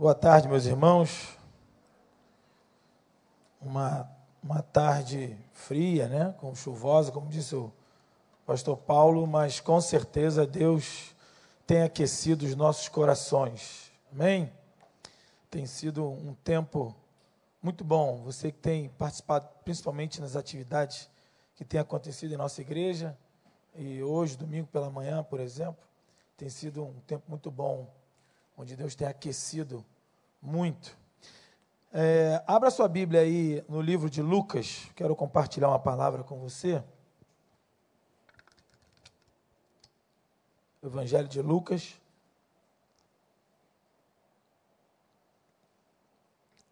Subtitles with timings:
[0.00, 1.36] Boa tarde, meus irmãos.
[3.60, 4.10] Uma,
[4.42, 6.34] uma tarde fria, né?
[6.38, 7.70] Com chuvosa, como disse o
[8.46, 11.14] pastor Paulo, mas com certeza Deus
[11.66, 13.92] tem aquecido os nossos corações.
[14.10, 14.50] Amém?
[15.50, 16.96] Tem sido um tempo
[17.62, 18.22] muito bom.
[18.22, 21.10] Você que tem participado principalmente nas atividades
[21.54, 23.14] que têm acontecido em nossa igreja,
[23.74, 25.84] e hoje, domingo pela manhã, por exemplo,
[26.38, 27.99] tem sido um tempo muito bom
[28.60, 29.82] onde Deus tem aquecido
[30.42, 30.94] muito.
[31.90, 36.84] É, abra sua Bíblia aí no livro de Lucas, quero compartilhar uma palavra com você.
[40.82, 41.98] Evangelho de Lucas.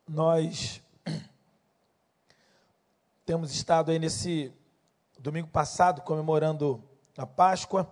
[0.07, 0.83] Nós
[3.25, 4.53] temos estado aí nesse
[5.19, 6.85] domingo passado comemorando
[7.17, 7.91] a Páscoa.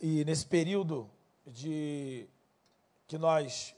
[0.00, 1.08] E nesse período
[1.46, 2.28] de
[3.06, 3.74] que nós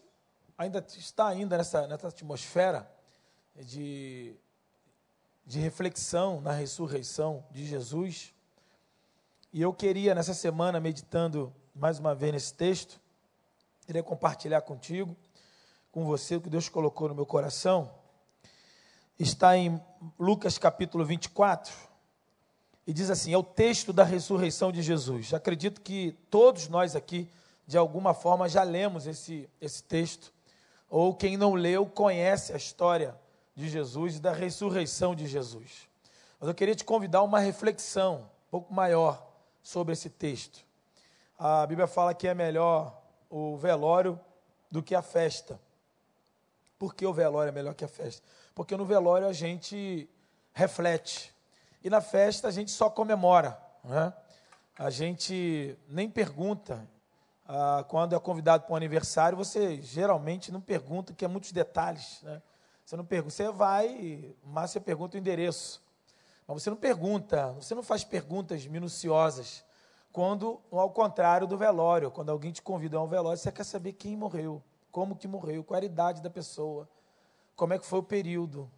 [0.56, 2.90] ainda está ainda nessa, nessa atmosfera
[3.54, 4.34] de,
[5.46, 8.32] de reflexão na ressurreição de Jesus.
[9.52, 13.00] E eu queria, nessa semana, meditando mais uma vez nesse texto,
[13.86, 15.16] queria compartilhar contigo,
[15.92, 17.90] com você, o que Deus colocou no meu coração.
[19.18, 19.80] Está em
[20.18, 21.72] Lucas capítulo 24,
[22.86, 25.34] e diz assim: é o texto da ressurreição de Jesus.
[25.34, 27.28] Acredito que todos nós aqui
[27.68, 30.32] de alguma forma já lemos esse, esse texto,
[30.88, 33.14] ou quem não leu conhece a história
[33.54, 35.86] de Jesus e da ressurreição de Jesus.
[36.40, 39.22] Mas eu queria te convidar a uma reflexão um pouco maior
[39.62, 40.64] sobre esse texto.
[41.38, 44.18] A Bíblia fala que é melhor o velório
[44.70, 45.60] do que a festa.
[46.78, 48.26] Por que o velório é melhor que a festa?
[48.54, 50.08] Porque no velório a gente
[50.54, 51.34] reflete.
[51.84, 53.60] E na festa a gente só comemora.
[53.84, 54.10] Né?
[54.78, 56.88] A gente nem pergunta,
[57.50, 62.20] ah, quando é convidado para um aniversário, você geralmente não pergunta, que é muitos detalhes.
[62.22, 62.42] Né?
[62.84, 65.82] Você não pergunta, você vai, mas você pergunta o endereço.
[66.46, 69.64] Mas você não pergunta, você não faz perguntas minuciosas.
[70.12, 73.94] Quando, ao contrário do velório, quando alguém te convida a um velório, você quer saber
[73.94, 74.62] quem morreu,
[74.92, 76.86] como que morreu, qual a idade da pessoa,
[77.56, 78.70] como é que foi o período,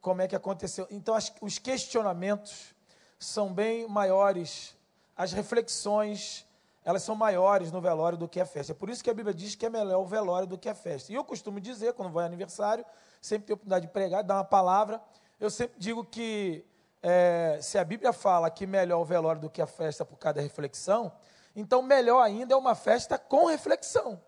[0.00, 0.86] como é que aconteceu.
[0.90, 2.74] Então, as, os questionamentos
[3.20, 4.76] são bem maiores,
[5.16, 6.46] as reflexões
[6.86, 8.70] elas são maiores no velório do que a festa.
[8.70, 10.74] É por isso que a Bíblia diz que é melhor o velório do que a
[10.74, 11.10] festa.
[11.10, 12.86] E eu costumo dizer, quando ao aniversário,
[13.20, 15.02] sempre tenho a oportunidade de pregar, de dar uma palavra,
[15.40, 16.64] eu sempre digo que
[17.02, 20.34] é, se a Bíblia fala que melhor o velório do que a festa por causa
[20.34, 21.10] da reflexão,
[21.56, 24.22] então melhor ainda é uma festa com reflexão.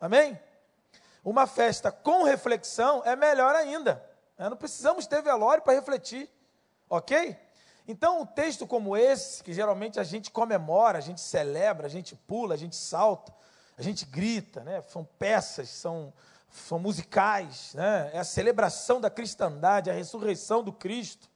[0.00, 0.36] Amém?
[1.24, 4.04] Uma festa com reflexão é melhor ainda.
[4.36, 4.50] Né?
[4.50, 6.28] Não precisamos ter velório para refletir.
[6.90, 7.38] Ok?
[7.86, 12.14] Então, um texto como esse, que geralmente a gente comemora, a gente celebra, a gente
[12.14, 13.34] pula, a gente salta,
[13.76, 14.82] a gente grita, né?
[14.88, 16.12] são peças, são,
[16.48, 18.10] são musicais, né?
[18.12, 21.28] é a celebração da cristandade, a ressurreição do Cristo.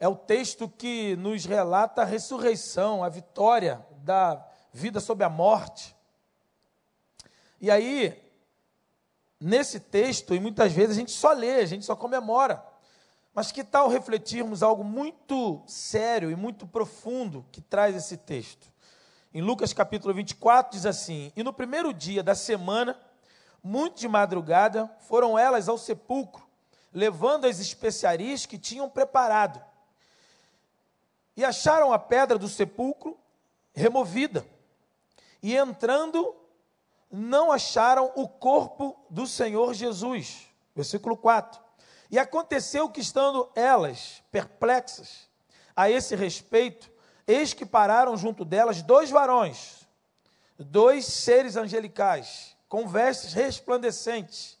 [0.00, 5.94] É o texto que nos relata a ressurreição, a vitória da vida sobre a morte.
[7.60, 8.20] E aí,
[9.38, 12.71] nesse texto, e muitas vezes a gente só lê, a gente só comemora.
[13.34, 18.70] Mas que tal refletirmos algo muito sério e muito profundo que traz esse texto?
[19.32, 23.00] Em Lucas capítulo 24 diz assim: E no primeiro dia da semana,
[23.62, 26.46] muito de madrugada, foram elas ao sepulcro,
[26.92, 29.64] levando as especiarias que tinham preparado.
[31.34, 33.18] E acharam a pedra do sepulcro
[33.72, 34.46] removida.
[35.42, 36.36] E entrando,
[37.10, 40.46] não acharam o corpo do Senhor Jesus.
[40.76, 41.71] Versículo 4.
[42.12, 45.30] E aconteceu que, estando elas perplexas
[45.74, 46.92] a esse respeito,
[47.26, 49.88] eis que pararam junto delas dois varões,
[50.58, 54.58] dois seres angelicais, com vestes resplandecentes.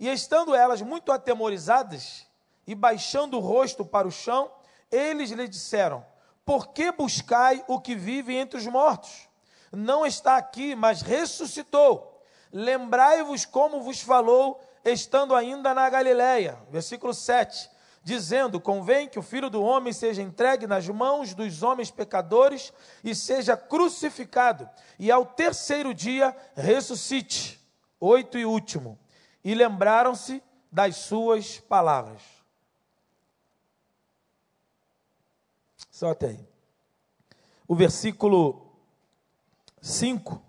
[0.00, 2.26] E estando elas muito atemorizadas
[2.66, 4.50] e baixando o rosto para o chão,
[4.90, 6.02] eles lhe disseram:
[6.42, 9.28] Por que buscai o que vive entre os mortos?
[9.70, 12.18] Não está aqui, mas ressuscitou.
[12.50, 14.58] Lembrai-vos como vos falou
[14.92, 16.58] estando ainda na Galiléia.
[16.70, 17.70] Versículo 7.
[18.02, 23.14] Dizendo: Convém que o filho do homem seja entregue nas mãos dos homens pecadores e
[23.14, 24.68] seja crucificado,
[24.98, 27.60] e ao terceiro dia ressuscite.
[28.00, 28.98] Oito e último.
[29.44, 32.22] E lembraram-se das suas palavras.
[35.90, 36.48] Só até aí.
[37.66, 38.72] O versículo
[39.82, 40.40] 5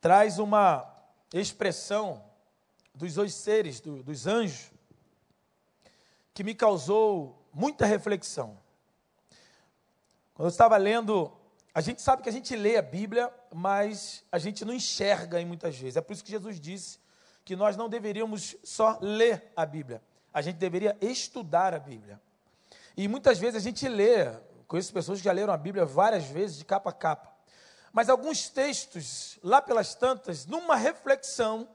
[0.00, 0.92] traz uma
[1.32, 2.25] expressão
[2.96, 4.72] dos dois seres, do, dos anjos,
[6.32, 8.58] que me causou muita reflexão.
[10.34, 11.32] Quando eu estava lendo
[11.74, 15.44] A gente sabe que a gente lê a Bíblia, mas a gente não enxerga em
[15.44, 15.98] muitas vezes.
[15.98, 16.98] É por isso que Jesus disse
[17.44, 20.02] que nós não deveríamos só ler a Bíblia,
[20.32, 22.18] a gente deveria estudar a Bíblia.
[22.96, 24.24] E muitas vezes a gente lê,
[24.66, 27.30] conheço pessoas que já leram a Bíblia várias vezes, de capa a capa.
[27.92, 31.68] Mas alguns textos, lá pelas tantas, numa reflexão,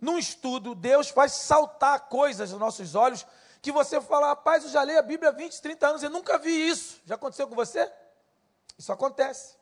[0.00, 3.26] num estudo, Deus faz saltar coisas aos nossos olhos
[3.60, 6.38] que você fala, rapaz, eu já leio a Bíblia há 20, 30 anos, eu nunca
[6.38, 7.00] vi isso.
[7.04, 7.90] Já aconteceu com você?
[8.78, 9.56] Isso acontece.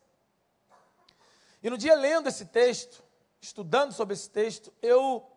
[1.63, 3.03] E no dia lendo esse texto,
[3.41, 5.29] estudando sobre esse texto, eu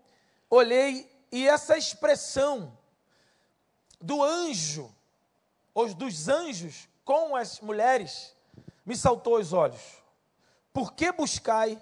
[0.50, 2.78] olhei e essa expressão
[4.00, 4.94] do anjo,
[5.74, 8.36] ou dos anjos com as mulheres,
[8.86, 9.82] me saltou aos olhos.
[10.72, 11.82] Por que buscai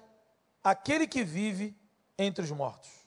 [0.63, 1.75] aquele que vive
[2.17, 2.98] entre os mortos?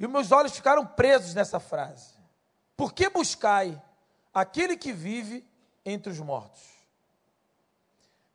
[0.00, 2.14] E meus olhos ficaram presos nessa frase.
[2.76, 3.80] Por que buscai
[4.32, 5.46] aquele que vive
[5.84, 6.62] entre os mortos.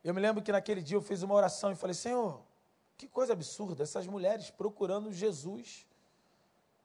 [0.02, 2.40] Eu me lembro que naquele dia eu fiz uma oração e falei: Senhor,
[2.96, 5.86] que coisa absurda, essas mulheres procurando Jesus,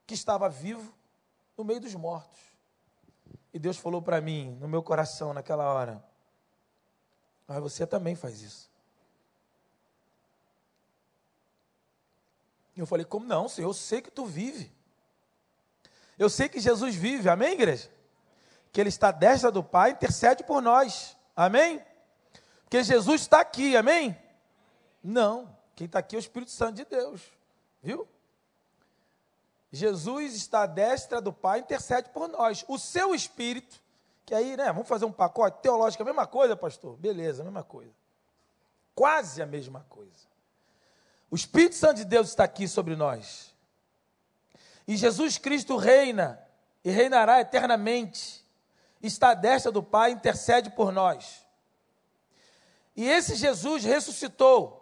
[0.08, 0.94] que estava vivo
[1.58, 2.40] no meio dos mortos.
[3.54, 6.04] E Deus falou para mim, no meu coração, naquela hora:
[7.48, 8.71] Mas você também faz isso.
[12.76, 13.70] Eu falei: Como não, Senhor?
[13.70, 14.72] Eu sei que tu vive.
[16.18, 17.90] Eu sei que Jesus vive, amém, igreja?
[18.72, 21.18] que Ele está à destra do Pai, intercede por nós.
[21.36, 21.84] Amém?
[22.64, 24.18] Porque Jesus está aqui, amém?
[25.04, 27.22] Não, quem está aqui é o Espírito Santo de Deus,
[27.82, 28.08] viu?
[29.72, 32.64] Jesus está à destra do Pai, intercede por nós.
[32.68, 33.82] O seu Espírito,
[34.26, 36.96] que aí, né, vamos fazer um pacote teológico, a mesma coisa, pastor?
[36.98, 37.94] Beleza, a mesma coisa.
[38.94, 40.31] Quase a mesma coisa.
[41.32, 43.56] O Espírito Santo de Deus está aqui sobre nós.
[44.88, 46.40] E Jesus Cristo reina
[46.84, 48.42] e reinará eternamente
[49.02, 51.46] está à destra do Pai, intercede por nós.
[52.96, 54.78] E esse Jesus ressuscitou.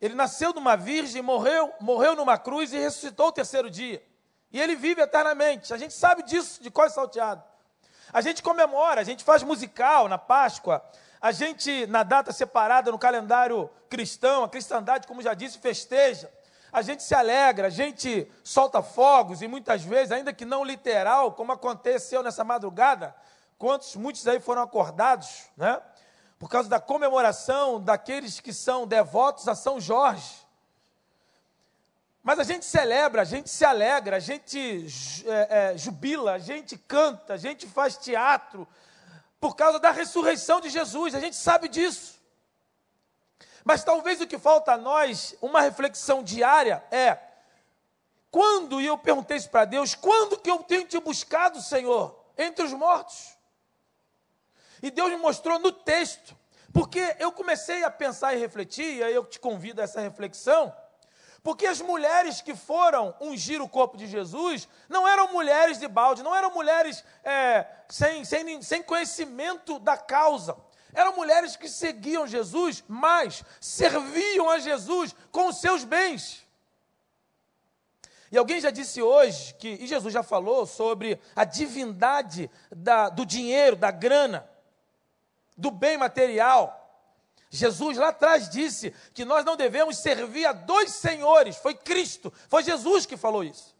[0.00, 4.02] Ele nasceu de uma virgem, morreu, morreu numa cruz e ressuscitou o terceiro dia.
[4.50, 5.74] E ele vive eternamente.
[5.74, 7.42] A gente sabe disso, de qual salteado.
[8.12, 10.82] A gente comemora, a gente faz musical na Páscoa,
[11.20, 16.30] a gente, na data separada no calendário cristão, a cristandade, como já disse, festeja.
[16.72, 21.32] A gente se alegra, a gente solta fogos e muitas vezes, ainda que não literal,
[21.32, 23.14] como aconteceu nessa madrugada,
[23.56, 25.80] quantos, muitos aí foram acordados, né?
[26.38, 30.46] Por causa da comemoração daqueles que são devotos a São Jorge.
[32.22, 34.86] Mas a gente celebra, a gente se alegra, a gente
[35.26, 38.68] é, é, jubila, a gente canta, a gente faz teatro,
[39.40, 42.18] por causa da ressurreição de Jesus, a gente sabe disso.
[43.64, 47.18] Mas talvez o que falta a nós, uma reflexão diária, é:
[48.30, 52.64] quando, e eu perguntei isso para Deus, quando que eu tenho te buscado, Senhor, entre
[52.64, 53.36] os mortos?
[54.82, 56.36] E Deus me mostrou no texto,
[56.72, 60.74] porque eu comecei a pensar e refletir, e aí eu te convido a essa reflexão,
[61.42, 66.22] porque as mulheres que foram ungir o corpo de Jesus não eram mulheres de balde,
[66.22, 70.56] não eram mulheres é, sem, sem, sem conhecimento da causa.
[70.92, 76.46] Eram mulheres que seguiam Jesus, mas serviam a Jesus com os seus bens.
[78.30, 83.24] E alguém já disse hoje, que, e Jesus já falou sobre a divindade da, do
[83.24, 84.48] dinheiro, da grana
[85.58, 86.77] do bem material.
[87.50, 92.62] Jesus lá atrás disse que nós não devemos servir a dois senhores, foi Cristo, foi
[92.62, 93.74] Jesus que falou isso.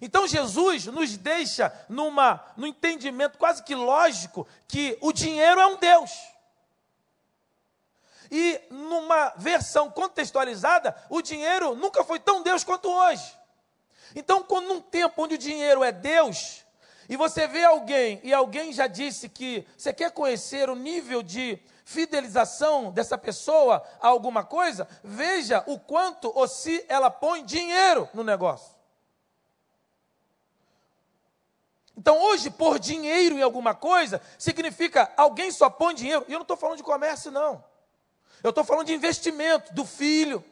[0.00, 5.76] Então Jesus nos deixa numa, no entendimento quase que lógico que o dinheiro é um
[5.76, 6.10] Deus.
[8.30, 13.36] E numa versão contextualizada, o dinheiro nunca foi tão Deus quanto hoje.
[14.14, 16.64] Então, quando num tempo onde o dinheiro é Deus,
[17.08, 21.58] e você vê alguém, e alguém já disse que você quer conhecer o nível de
[21.86, 28.24] fidelização dessa pessoa a alguma coisa, veja o quanto ou se ela põe dinheiro no
[28.24, 28.74] negócio.
[31.96, 36.24] Então, hoje, pôr dinheiro em alguma coisa significa alguém só põe dinheiro.
[36.26, 37.64] E eu não estou falando de comércio, não.
[38.42, 40.44] Eu estou falando de investimento do filho,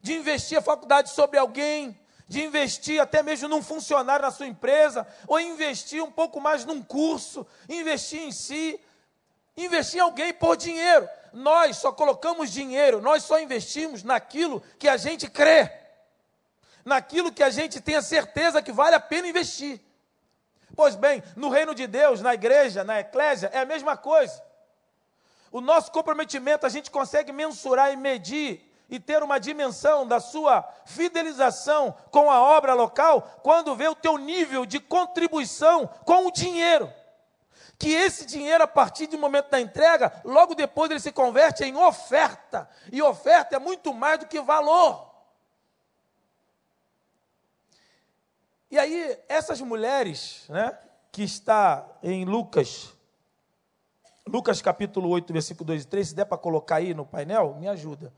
[0.00, 1.96] de investir a faculdade sobre alguém,
[2.32, 6.82] de investir até mesmo num funcionário na sua empresa, ou investir um pouco mais num
[6.82, 8.80] curso, investir em si,
[9.54, 11.06] investir em alguém por dinheiro.
[11.30, 15.70] Nós só colocamos dinheiro, nós só investimos naquilo que a gente crê,
[16.82, 19.78] naquilo que a gente tem a certeza que vale a pena investir.
[20.74, 24.42] Pois bem, no reino de Deus, na igreja, na eclésia, é a mesma coisa.
[25.50, 30.62] O nosso comprometimento a gente consegue mensurar e medir e ter uma dimensão da sua
[30.84, 36.92] fidelização com a obra local quando vê o teu nível de contribuição com o dinheiro.
[37.78, 41.74] que esse dinheiro, a partir do momento da entrega, logo depois ele se converte em
[41.74, 42.68] oferta.
[42.92, 45.10] E oferta é muito mais do que valor.
[48.70, 50.78] E aí, essas mulheres, né,
[51.10, 52.92] que está em Lucas,
[54.28, 57.66] Lucas capítulo 8, versículo 2 e 3, se der para colocar aí no painel, me
[57.66, 58.12] ajuda.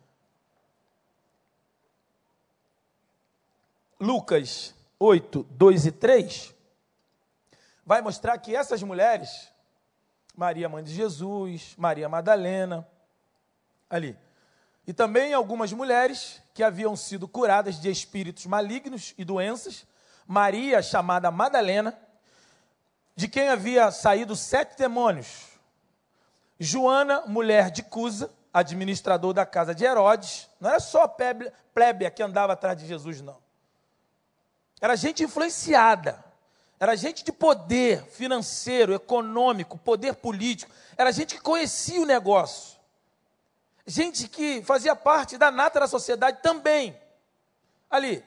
[4.04, 6.54] Lucas 8, 2 e 3,
[7.86, 9.50] vai mostrar que essas mulheres,
[10.36, 12.86] Maria, mãe de Jesus, Maria Madalena,
[13.88, 14.14] ali.
[14.86, 19.86] E também algumas mulheres que haviam sido curadas de espíritos malignos e doenças.
[20.26, 21.98] Maria, chamada Madalena,
[23.16, 25.46] de quem havia saído sete demônios.
[26.60, 30.46] Joana, mulher de Cusa, administrador da casa de Herodes.
[30.60, 33.43] Não era só plébia que andava atrás de Jesus, não.
[34.84, 36.22] Era gente influenciada.
[36.78, 40.70] Era gente de poder financeiro, econômico, poder político.
[40.94, 42.78] Era gente que conhecia o negócio.
[43.86, 46.94] Gente que fazia parte da nata da sociedade também.
[47.88, 48.22] Ali.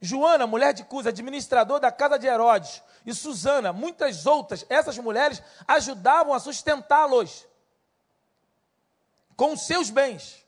[0.00, 2.80] Joana, mulher de Cusa, administrador da casa de Herodes.
[3.04, 7.44] E Susana, muitas outras, essas mulheres ajudavam a sustentá-los
[9.36, 10.46] com os seus bens.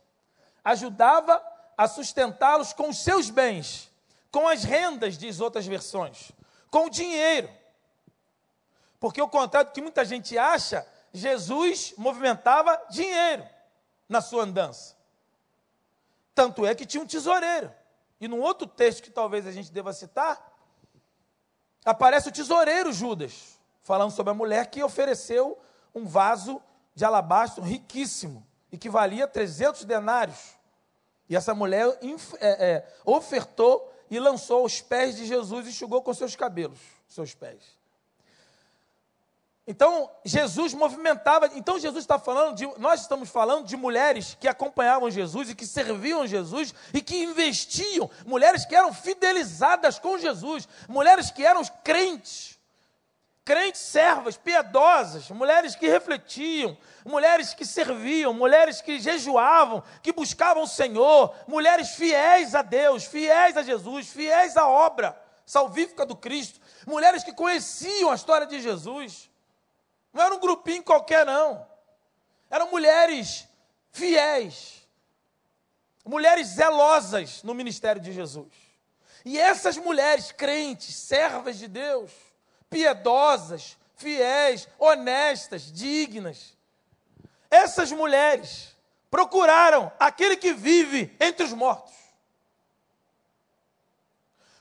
[0.64, 1.42] Ajudava
[1.76, 3.90] a sustentá-los com os seus bens,
[4.34, 6.32] com as rendas, diz outras versões
[6.68, 7.48] com dinheiro.
[8.98, 13.48] Porque o contrário do que muita gente acha, Jesus movimentava dinheiro
[14.08, 14.96] na sua andança.
[16.34, 17.72] Tanto é que tinha um tesoureiro.
[18.20, 20.52] E num outro texto que talvez a gente deva citar,
[21.84, 25.56] aparece o tesoureiro Judas, falando sobre a mulher que ofereceu
[25.94, 26.60] um vaso
[26.92, 30.56] de alabastro riquíssimo e que valia 300 denários.
[31.28, 31.86] E essa mulher
[32.40, 37.34] é, é, ofertou e lançou aos pés de Jesus e enxugou com seus cabelos, seus
[37.34, 37.62] pés.
[39.66, 41.50] Então, Jesus movimentava.
[41.54, 42.66] Então, Jesus está falando de.
[42.78, 48.10] Nós estamos falando de mulheres que acompanhavam Jesus e que serviam Jesus e que investiam.
[48.26, 50.68] Mulheres que eram fidelizadas com Jesus.
[50.86, 52.53] Mulheres que eram crentes
[53.44, 60.68] crentes servas, piedosas, mulheres que refletiam, mulheres que serviam, mulheres que jejuavam, que buscavam o
[60.68, 67.22] Senhor, mulheres fiéis a Deus, fiéis a Jesus, fiéis à obra salvífica do Cristo, mulheres
[67.22, 69.30] que conheciam a história de Jesus.
[70.12, 71.66] Não era um grupinho qualquer, não.
[72.50, 73.46] Eram mulheres
[73.90, 74.88] fiéis,
[76.04, 78.52] mulheres zelosas no ministério de Jesus.
[79.24, 82.10] E essas mulheres crentes, servas de Deus,
[82.70, 86.56] piedosas, fiéis, honestas, dignas.
[87.50, 88.76] Essas mulheres
[89.10, 91.94] procuraram aquele que vive entre os mortos.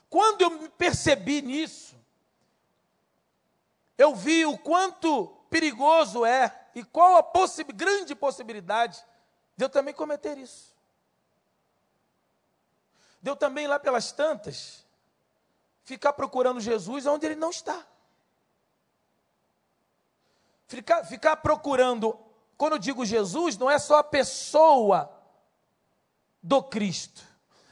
[0.08, 1.96] Quando eu me percebi nisso,
[3.98, 9.04] eu vi o quanto perigoso é e qual a possi grande possibilidade
[9.56, 10.74] de eu também cometer isso.
[13.20, 14.84] De eu também, lá pelas tantas,
[15.84, 17.86] ficar procurando Jesus onde ele não está.
[20.74, 22.18] Ficar, ficar procurando,
[22.56, 25.08] quando eu digo Jesus, não é só a pessoa
[26.42, 27.22] do Cristo,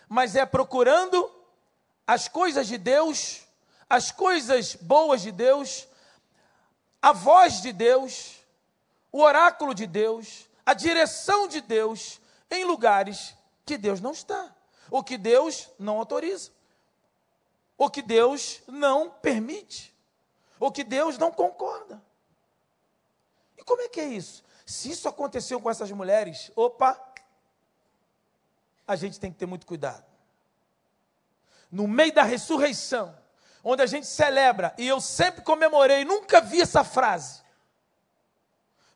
[0.09, 1.29] mas é procurando
[2.07, 3.43] as coisas de Deus,
[3.91, 5.89] as coisas boas de Deus,
[7.03, 8.37] a voz de Deus,
[9.11, 13.35] o oráculo de Deus, a direção de Deus em lugares
[13.67, 14.55] que Deus não está,
[14.93, 16.53] ou que Deus não autoriza,
[17.77, 19.93] ou que Deus não permite,
[20.61, 22.01] ou que Deus não concorda.
[23.63, 24.43] E como é que é isso?
[24.67, 27.01] Se isso aconteceu com essas mulheres, opa,
[28.85, 30.05] a gente tem que ter muito cuidado.
[31.71, 33.17] No meio da ressurreição,
[33.63, 37.41] onde a gente celebra, e eu sempre comemorei, nunca vi essa frase.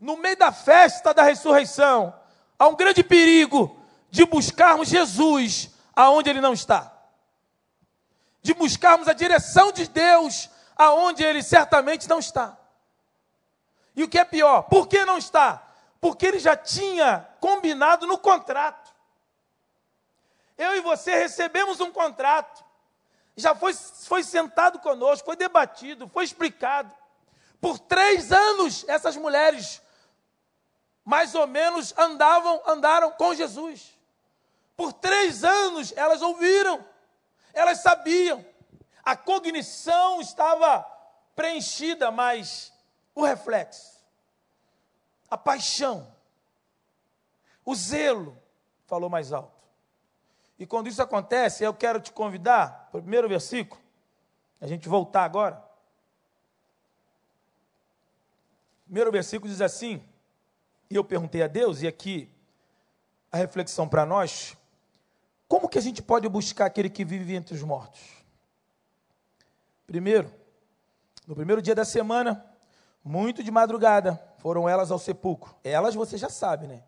[0.00, 2.12] No meio da festa da ressurreição,
[2.58, 3.80] há um grande perigo
[4.10, 6.92] de buscarmos Jesus aonde ele não está.
[8.42, 12.58] De buscarmos a direção de Deus aonde ele certamente não está.
[13.96, 15.66] E o que é pior, por que não está?
[16.00, 18.94] Porque ele já tinha combinado no contrato.
[20.58, 22.62] Eu e você recebemos um contrato.
[23.34, 26.94] Já foi, foi sentado conosco, foi debatido, foi explicado.
[27.60, 29.82] Por três anos, essas mulheres,
[31.04, 33.96] mais ou menos, andavam, andaram com Jesus.
[34.76, 36.84] Por três anos, elas ouviram,
[37.54, 38.44] elas sabiam.
[39.02, 40.82] A cognição estava
[41.34, 42.72] preenchida, mas
[43.16, 44.04] o reflexo,
[45.30, 46.14] a paixão,
[47.64, 48.36] o zelo
[48.84, 49.56] falou mais alto.
[50.58, 53.80] E quando isso acontece, eu quero te convidar primeiro versículo,
[54.60, 55.64] a gente voltar agora.
[58.84, 60.06] primeiro versículo diz assim,
[60.88, 62.30] e eu perguntei a Deus, e aqui
[63.32, 64.56] a reflexão para nós,
[65.48, 68.00] como que a gente pode buscar aquele que vive entre os mortos?
[69.86, 70.32] Primeiro,
[71.26, 72.55] no primeiro dia da semana,
[73.06, 75.54] muito de madrugada, foram elas ao sepulcro.
[75.62, 76.82] Elas você já sabe, né?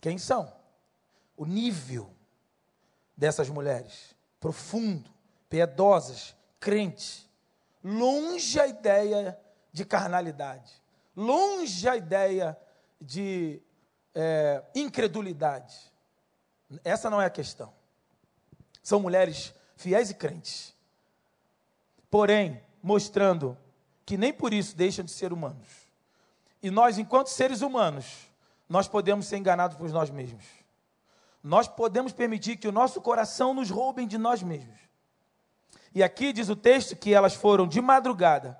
[0.00, 0.52] Quem são?
[1.36, 2.10] O nível
[3.16, 4.16] dessas mulheres.
[4.40, 5.08] Profundo,
[5.48, 7.28] piedosas, crentes.
[7.84, 9.38] Longe a ideia
[9.72, 10.82] de carnalidade.
[11.16, 12.58] Longe a ideia
[13.00, 13.62] de
[14.12, 15.92] é, incredulidade.
[16.82, 17.72] Essa não é a questão.
[18.82, 20.74] São mulheres fiéis e crentes.
[22.10, 23.56] Porém, mostrando
[24.08, 25.68] que nem por isso deixam de ser humanos.
[26.62, 28.06] E nós, enquanto seres humanos,
[28.66, 30.46] nós podemos ser enganados por nós mesmos.
[31.42, 34.78] Nós podemos permitir que o nosso coração nos roubem de nós mesmos.
[35.94, 38.58] E aqui diz o texto que elas foram de madrugada,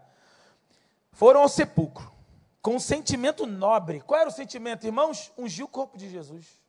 [1.13, 2.13] foram ao sepulcro,
[2.61, 4.03] com um sentimento nobre.
[4.03, 5.33] Qual era o sentimento, irmãos?
[5.39, 6.61] Ungir o corpo de Jesus.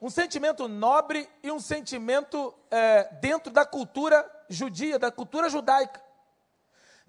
[0.00, 6.05] Um sentimento nobre e um sentimento é, dentro da cultura judia, da cultura judaica.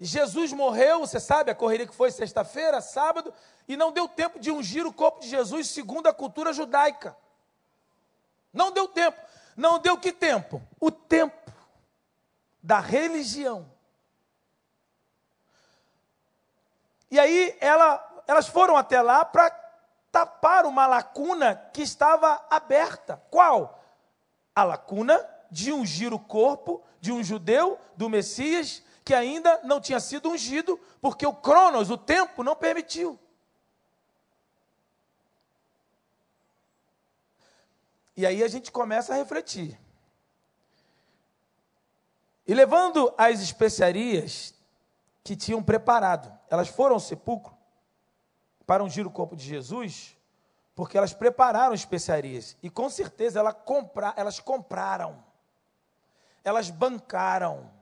[0.00, 3.34] Jesus morreu, você sabe, a correria que foi sexta-feira, sábado,
[3.66, 7.16] e não deu tempo de ungir o corpo de Jesus segundo a cultura judaica.
[8.52, 9.20] Não deu tempo.
[9.56, 10.62] Não deu que tempo?
[10.80, 11.52] O tempo
[12.62, 13.70] da religião.
[17.10, 19.50] E aí ela, elas foram até lá para
[20.12, 23.20] tapar uma lacuna que estava aberta.
[23.30, 23.82] Qual?
[24.54, 29.98] A lacuna de ungir o corpo de um judeu, do Messias, que ainda não tinha
[30.00, 33.18] sido ungido, porque o Cronos, o tempo, não permitiu.
[38.14, 39.80] E aí a gente começa a refletir.
[42.46, 44.52] E levando as especiarias
[45.24, 47.56] que tinham preparado, elas foram ao sepulcro
[48.66, 50.18] para ungir o corpo de Jesus,
[50.74, 52.58] porque elas prepararam especiarias.
[52.62, 55.24] E com certeza elas compraram,
[56.44, 57.77] elas bancaram,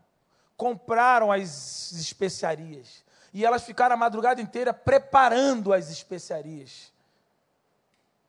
[0.56, 3.04] compraram as especiarias.
[3.32, 6.92] E elas ficaram a madrugada inteira preparando as especiarias.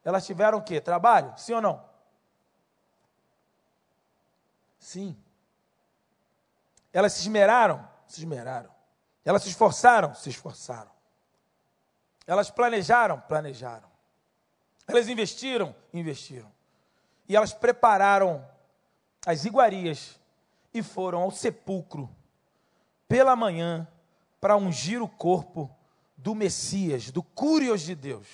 [0.04, 0.82] Elas tiveram o quê?
[0.82, 1.34] Trabalho?
[1.38, 1.86] Sim ou não?
[4.80, 5.18] Sim.
[6.94, 7.88] Elas se esmeraram?
[8.08, 8.70] Se esmeraram.
[9.24, 10.14] Elas se esforçaram?
[10.14, 10.92] Se esforçaram.
[12.26, 13.20] Elas planejaram?
[13.22, 13.90] Planejaram.
[14.88, 15.76] Elas investiram?
[15.94, 16.52] Investiram.
[17.28, 18.46] E elas prepararam
[19.26, 20.18] as iguarias
[20.74, 22.10] e foram ao sepulcro
[23.08, 23.88] pela manhã
[24.40, 25.70] para ungir o corpo
[26.16, 28.28] do Messias, do Curios de Deus,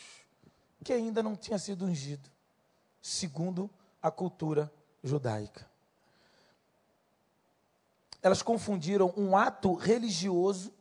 [0.83, 2.29] que ainda não tinha sido ungido,
[3.01, 3.69] segundo
[4.01, 4.71] a cultura
[5.03, 5.69] judaica.
[8.21, 10.73] Elas confundiram um ato religioso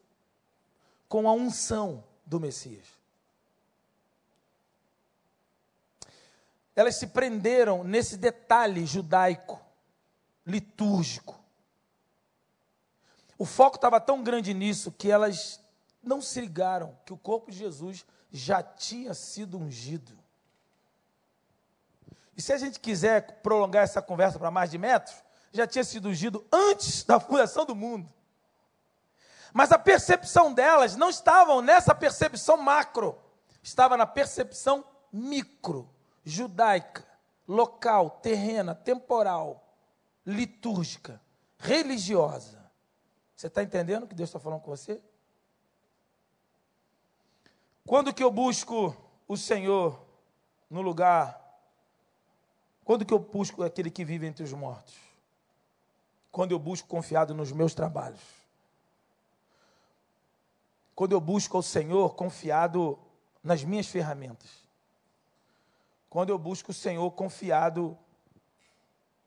[1.08, 2.86] com a unção do Messias.
[6.74, 9.60] Elas se prenderam nesse detalhe judaico,
[10.46, 11.41] litúrgico.
[13.42, 15.60] O foco estava tão grande nisso que elas
[16.00, 20.16] não se ligaram que o corpo de Jesus já tinha sido ungido.
[22.36, 25.16] E se a gente quiser prolongar essa conversa para mais de metros,
[25.50, 28.08] já tinha sido ungido antes da fundação do mundo.
[29.52, 33.20] Mas a percepção delas não estava nessa percepção macro,
[33.60, 35.90] estava na percepção micro
[36.22, 37.04] judaica,
[37.48, 39.68] local, terrena, temporal,
[40.24, 41.20] litúrgica,
[41.58, 42.61] religiosa.
[43.42, 45.02] Você está entendendo o que Deus está falando com você?
[47.84, 50.00] Quando que eu busco o Senhor
[50.70, 51.42] no lugar?
[52.84, 54.94] Quando que eu busco aquele que vive entre os mortos?
[56.30, 58.22] Quando eu busco confiado nos meus trabalhos.
[60.94, 62.96] Quando eu busco ao Senhor confiado
[63.42, 64.62] nas minhas ferramentas
[66.08, 67.98] quando eu busco o Senhor confiado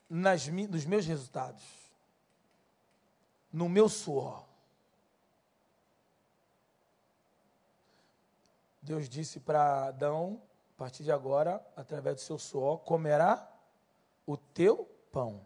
[0.07, 1.84] nas, nos meus resultados,
[3.55, 4.43] no meu suor.
[8.81, 10.41] Deus disse para Adão:
[10.75, 13.49] a partir de agora, através do seu suor, comerá
[14.27, 15.41] o teu pão.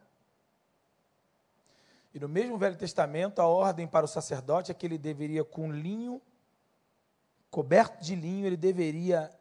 [2.12, 5.72] E no mesmo Velho Testamento, a ordem para o sacerdote é que ele deveria, com
[5.72, 6.20] linho,
[7.52, 9.32] coberto de linho, ele deveria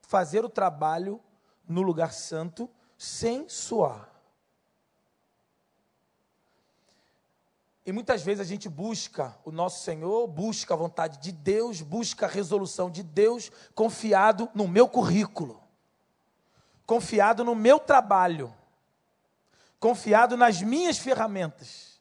[0.00, 1.20] fazer o trabalho
[1.68, 4.15] no lugar santo sem suar.
[7.86, 12.26] E muitas vezes a gente busca o nosso Senhor, busca a vontade de Deus, busca
[12.26, 15.62] a resolução de Deus, confiado no meu currículo,
[16.84, 18.52] confiado no meu trabalho,
[19.78, 22.00] confiado nas minhas ferramentas,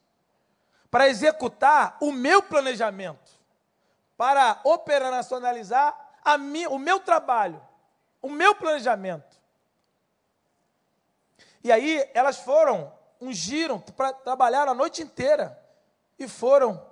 [0.90, 3.32] para executar o meu planejamento,
[4.18, 5.96] para operacionalizar
[6.40, 7.62] minha, o meu trabalho,
[8.24, 9.40] o meu planejamento.
[11.64, 15.64] E aí elas foram, ungiram para trabalhar a noite inteira
[16.18, 16.84] e foram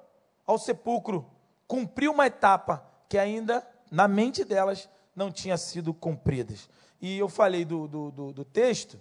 [0.45, 1.29] ao sepulcro
[1.67, 6.53] cumprir uma etapa que ainda na mente delas não tinha sido cumprida.
[6.99, 8.99] E eu falei do, do, do, do texto,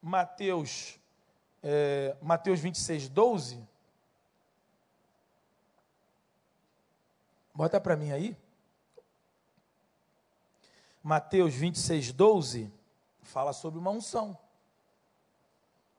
[0.00, 0.98] Mateus,
[1.62, 3.66] é, Mateus 26, 12.
[7.54, 8.36] Bota para mim aí.
[11.02, 12.72] Mateus 26, 12
[13.22, 14.38] fala sobre uma unção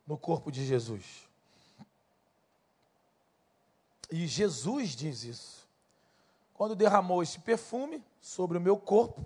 [0.05, 1.24] no corpo de Jesus.
[4.11, 5.67] E Jesus diz isso.
[6.53, 9.25] Quando derramou esse perfume sobre o meu corpo,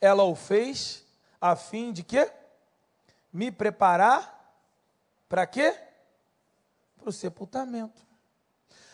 [0.00, 1.04] ela o fez
[1.40, 2.30] a fim de quê?
[3.32, 4.54] Me preparar
[5.28, 5.74] para quê?
[6.98, 8.02] Para o sepultamento.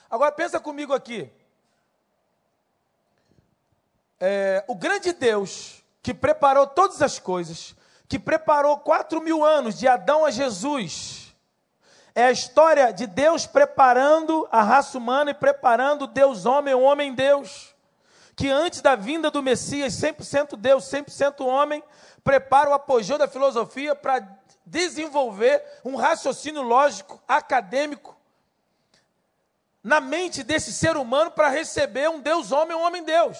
[0.08, 1.30] Agora pensa comigo aqui.
[4.20, 7.74] É, o grande Deus que preparou todas as coisas,
[8.08, 11.27] que preparou quatro mil anos de Adão a Jesus,
[12.14, 17.74] é a história de Deus preparando a raça humana e preparando Deus homem, homem Deus.
[18.34, 21.82] Que antes da vinda do Messias, 100% Deus, 100% homem,
[22.22, 24.26] prepara o apogeu da filosofia para
[24.64, 28.16] desenvolver um raciocínio lógico, acadêmico,
[29.82, 33.38] na mente desse ser humano para receber um Deus homem, um homem Deus.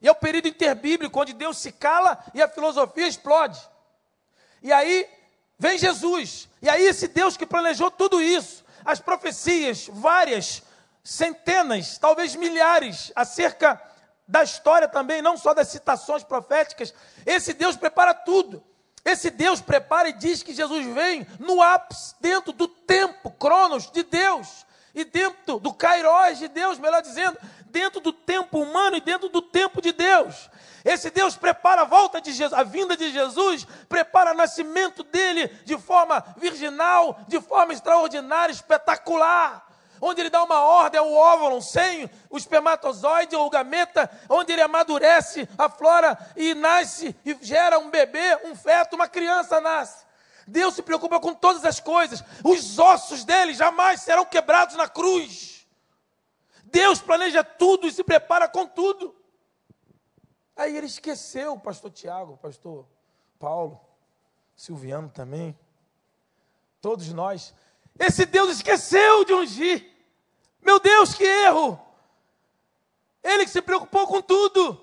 [0.00, 3.60] E é o período interbíblico onde Deus se cala e a filosofia explode.
[4.62, 5.08] E aí
[5.60, 6.48] vem Jesus.
[6.62, 10.62] E aí esse Deus que planejou tudo isso, as profecias, várias,
[11.04, 13.80] centenas, talvez milhares, acerca
[14.26, 16.94] da história também, não só das citações proféticas,
[17.26, 18.64] esse Deus prepara tudo.
[19.04, 24.02] Esse Deus prepara e diz que Jesus vem no ápice, dentro do tempo, cronos de
[24.02, 29.28] Deus, e dentro do kairos de Deus, melhor dizendo, dentro do tempo humano e dentro
[29.28, 30.50] do tempo de Deus.
[30.84, 35.48] Esse Deus prepara a volta de Jesus, a vinda de Jesus, prepara o nascimento dele
[35.64, 39.66] de forma virginal, de forma extraordinária, espetacular.
[40.00, 45.46] Onde ele dá uma ordem ao óvulo sem o espermatozoide ou gameta, onde ele amadurece,
[45.58, 50.06] aflora e nasce e gera um bebê, um feto, uma criança nasce.
[50.46, 52.24] Deus se preocupa com todas as coisas.
[52.42, 55.66] Os ossos dele jamais serão quebrados na cruz.
[56.64, 59.14] Deus planeja tudo e se prepara com tudo.
[60.56, 62.86] Aí ele esqueceu o pastor Tiago, o pastor
[63.38, 63.80] Paulo,
[64.54, 65.58] Silviano também,
[66.80, 67.54] todos nós.
[67.98, 69.90] Esse Deus esqueceu de ungir.
[70.60, 71.80] Meu Deus, que erro!
[73.22, 74.78] Ele que se preocupou com tudo.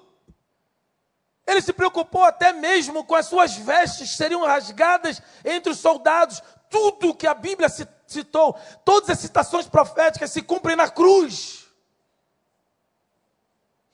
[1.45, 6.41] Ele se preocupou até mesmo com as suas vestes seriam rasgadas entre os soldados.
[6.69, 7.69] Tudo que a Bíblia
[8.05, 8.53] citou,
[8.83, 11.67] todas as citações proféticas se cumprem na cruz.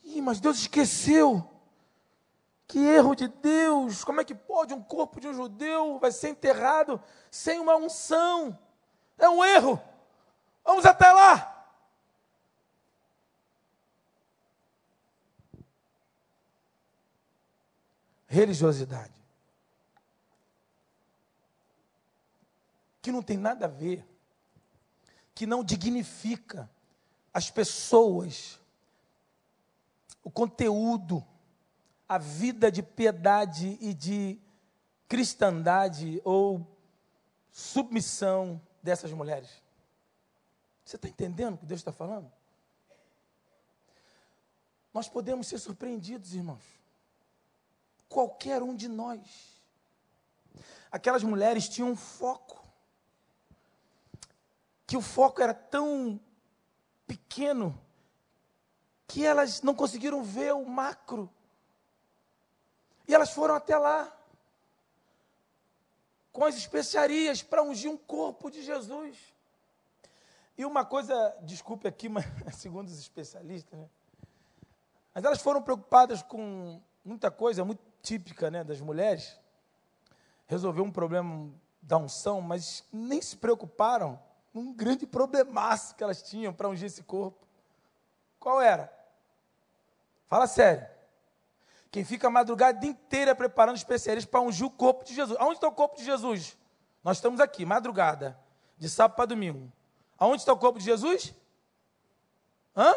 [0.03, 1.47] Ih, mas Deus esqueceu.
[2.73, 4.03] Que erro de Deus!
[4.03, 8.57] Como é que pode um corpo de um judeu vai ser enterrado sem uma unção?
[9.15, 9.79] É um erro.
[10.65, 11.51] Vamos até lá.
[18.25, 19.13] religiosidade.
[23.03, 24.03] Que não tem nada a ver,
[25.35, 26.67] que não dignifica
[27.31, 28.59] as pessoas,
[30.23, 31.23] o conteúdo,
[32.13, 34.39] a vida de piedade e de
[35.07, 36.65] cristandade ou
[37.51, 39.49] submissão dessas mulheres.
[40.83, 42.31] Você está entendendo o que Deus está falando?
[44.93, 46.83] Nós podemos ser surpreendidos, irmãos
[48.13, 49.19] qualquer um de nós.
[50.91, 52.63] Aquelas mulheres tinham um foco,
[54.85, 56.19] que o foco era tão
[57.07, 57.81] pequeno
[59.07, 61.27] que elas não conseguiram ver o macro.
[63.07, 64.11] E elas foram até lá
[66.31, 69.17] com as especiarias para ungir um corpo de Jesus.
[70.57, 73.89] E uma coisa, desculpe aqui, mas segundo os especialistas, né?
[75.13, 79.39] mas elas foram preocupadas com muita coisa, muito típica né, das mulheres,
[80.47, 84.19] resolveu um problema da unção, mas nem se preocuparam
[84.53, 87.45] num grande problemaço que elas tinham para ungir esse corpo.
[88.39, 88.91] Qual era?
[90.27, 90.92] Fala sério.
[91.93, 95.39] Quem fica a madrugada inteira preparando especialistas para ungir o corpo de Jesus.
[95.39, 96.57] Aonde está o corpo de Jesus?
[97.03, 98.35] Nós estamos aqui, madrugada,
[98.79, 99.71] de sábado para domingo.
[100.17, 101.35] Aonde está o corpo de Jesus?
[102.75, 102.95] Hã?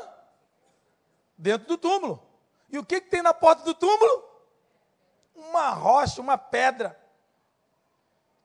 [1.36, 2.26] Dentro do túmulo.
[2.70, 4.24] E o que, que tem na porta do túmulo?
[5.36, 6.98] uma rocha, uma pedra.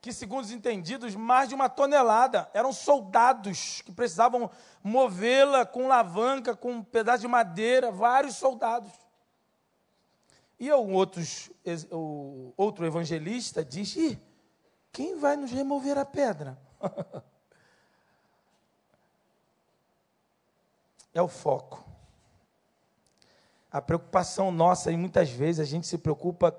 [0.02, 2.50] que, segundo os entendidos, mais de uma tonelada.
[2.54, 4.50] Eram soldados que precisavam
[4.84, 8.92] movê-la com alavanca, com um pedaço de madeira, vários soldados.
[10.62, 11.50] E outros,
[11.90, 13.98] o outro evangelista diz:
[14.94, 16.56] quem vai nos remover a pedra?
[21.16, 21.84] é o foco.
[23.72, 26.56] A preocupação nossa, e muitas vezes a gente se preocupa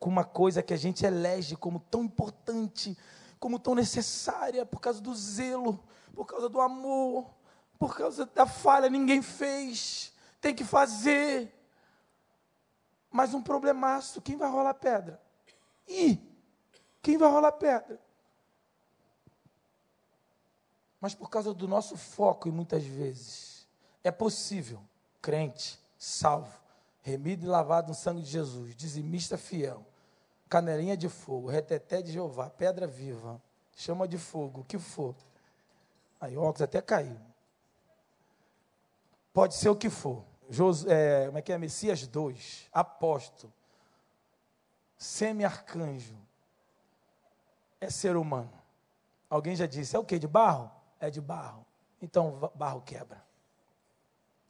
[0.00, 2.98] com uma coisa que a gente elege como tão importante,
[3.38, 5.78] como tão necessária, por causa do zelo,
[6.12, 7.30] por causa do amor,
[7.78, 11.54] por causa da falha, ninguém fez, tem que fazer.
[13.10, 15.20] Mas um problemaço, quem vai rolar pedra?
[15.86, 16.20] Ih,
[17.02, 18.00] quem vai rolar pedra?
[21.00, 23.66] Mas por causa do nosso foco, e muitas vezes,
[24.02, 24.80] é possível,
[25.22, 26.60] crente, salvo,
[27.02, 29.86] remido e lavado no sangue de Jesus, dizimista fiel,
[30.48, 33.40] canelinha de fogo, reteté de Jeová, pedra viva,
[33.76, 35.14] chama de fogo, o que for.
[36.20, 37.18] Aí, óculos até caiu.
[39.32, 40.24] Pode ser o que for.
[40.48, 41.58] Jos, é, como é que é?
[41.58, 43.52] Messias 2, apóstolo,
[44.96, 46.16] semi-arcanjo,
[47.80, 48.52] é ser humano.
[49.28, 50.18] Alguém já disse, é o que?
[50.18, 50.70] De barro?
[50.98, 51.66] É de barro.
[52.00, 53.22] Então, barro quebra.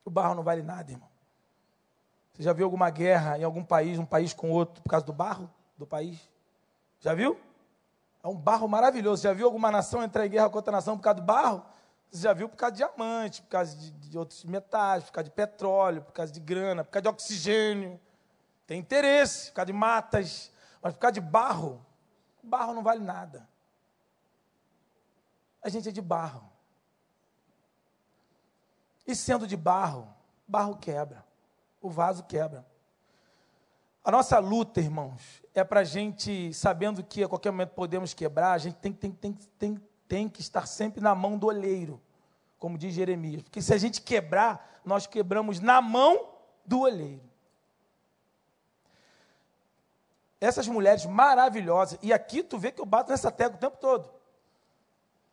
[0.04, 1.08] O barro não vale nada, irmão.
[2.32, 5.12] Você já viu alguma guerra em algum país, um país com outro, por causa do
[5.12, 6.30] barro do país?
[7.00, 7.38] Já viu?
[8.22, 9.22] É um barro maravilhoso.
[9.22, 11.64] Já viu alguma nação entrar em guerra com outra nação por causa do barro?
[12.10, 15.28] Você já viu por causa de diamante, por causa de, de outros metais, por causa
[15.28, 18.00] de petróleo, por causa de grana, por causa de oxigênio.
[18.66, 20.50] Tem interesse, por causa de matas.
[20.80, 21.84] Mas por causa de barro,
[22.42, 23.48] barro não vale nada.
[25.62, 26.50] A gente é de barro.
[29.06, 30.08] E sendo de barro,
[30.46, 31.24] barro quebra.
[31.80, 32.66] O vaso quebra.
[34.04, 38.52] A nossa luta, irmãos, é para a gente, sabendo que a qualquer momento podemos quebrar,
[38.52, 42.00] a gente tem, tem, tem, tem, tem que estar sempre na mão do olheiro,
[42.58, 43.42] como diz Jeremias.
[43.42, 46.30] Porque se a gente quebrar, nós quebramos na mão
[46.64, 47.28] do olheiro.
[50.40, 54.10] Essas mulheres maravilhosas, e aqui tu vê que eu bato nessa tecla o tempo todo.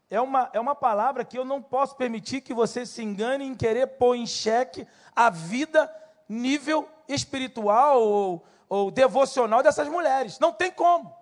[0.09, 3.55] É uma, é uma palavra que eu não posso permitir que você se engane em
[3.55, 5.91] querer pôr em xeque a vida,
[6.27, 10.37] nível espiritual ou, ou devocional dessas mulheres.
[10.39, 11.15] Não tem como.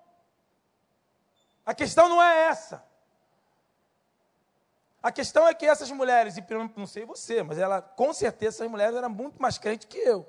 [1.64, 2.84] A questão não é essa.
[5.04, 8.70] A questão é que essas mulheres, e não sei você, mas ela, com certeza, essas
[8.70, 10.26] mulheres eram muito mais crentes que eu.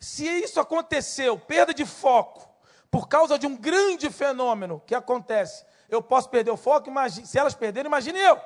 [0.00, 2.52] Se isso aconteceu, perda de foco,
[2.90, 7.38] por causa de um grande fenômeno que acontece, eu posso perder o foco, imagine, se
[7.38, 8.40] elas perderem, imagine eu.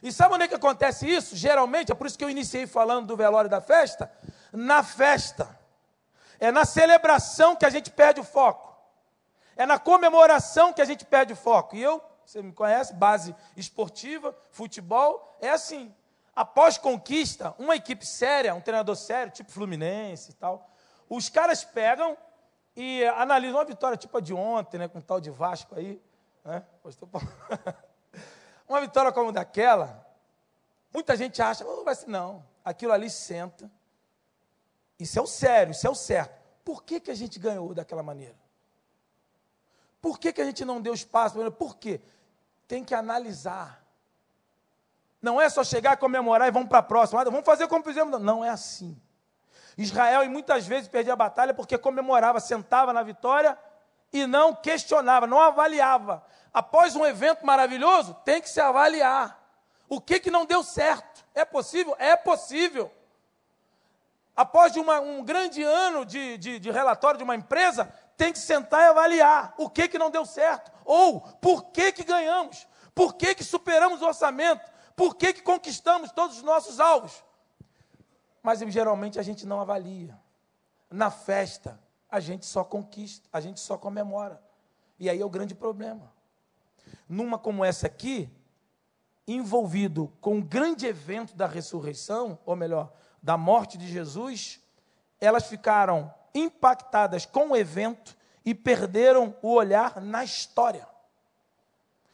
[0.00, 1.34] E sabe onde é que acontece isso?
[1.34, 4.08] Geralmente, é por isso que eu iniciei falando do velório da festa.
[4.52, 5.58] Na festa,
[6.38, 8.72] é na celebração que a gente perde o foco,
[9.56, 11.74] é na comemoração que a gente perde o foco.
[11.74, 15.94] E eu você me conhece, base esportiva, futebol, é assim.
[16.36, 20.70] Após conquista, uma equipe séria, um treinador sério, tipo Fluminense e tal,
[21.08, 22.18] os caras pegam
[22.76, 26.02] e analisam uma vitória tipo a de ontem, né, com o tal de Vasco aí,
[26.44, 26.62] né?
[28.68, 30.06] uma vitória como daquela,
[30.92, 33.70] muita gente acha, oh, não, aquilo ali senta.
[34.98, 36.38] Isso é o sério, isso é o certo.
[36.62, 38.36] Por que, que a gente ganhou daquela maneira?
[40.00, 41.38] Por que, que a gente não deu espaço?
[41.52, 42.02] Por quê?
[42.68, 43.82] Tem que analisar.
[45.20, 47.24] Não é só chegar, comemorar e vamos para a próxima.
[47.24, 48.20] Vamos fazer como fizemos.
[48.20, 48.96] Não é assim.
[49.76, 53.58] Israel, e muitas vezes, perdia a batalha porque comemorava, sentava na vitória
[54.12, 56.24] e não questionava, não avaliava.
[56.52, 59.38] Após um evento maravilhoso, tem que se avaliar.
[59.88, 61.24] O que, que não deu certo?
[61.34, 61.96] É possível?
[61.98, 62.92] É possível.
[64.36, 68.80] Após uma, um grande ano de, de, de relatório de uma empresa, tem que sentar
[68.82, 73.32] e avaliar o que, que não deu certo, ou por que, que ganhamos, por que,
[73.32, 77.24] que superamos o orçamento, por que, que conquistamos todos os nossos alvos.
[78.42, 80.18] Mas geralmente a gente não avalia.
[80.90, 84.42] Na festa, a gente só conquista, a gente só comemora.
[84.98, 86.12] E aí é o grande problema.
[87.08, 88.28] Numa como essa aqui,
[89.28, 94.60] envolvido com o grande evento da ressurreição, ou melhor, da morte de Jesus,
[95.20, 100.88] elas ficaram impactadas com o evento e perderam o olhar na história,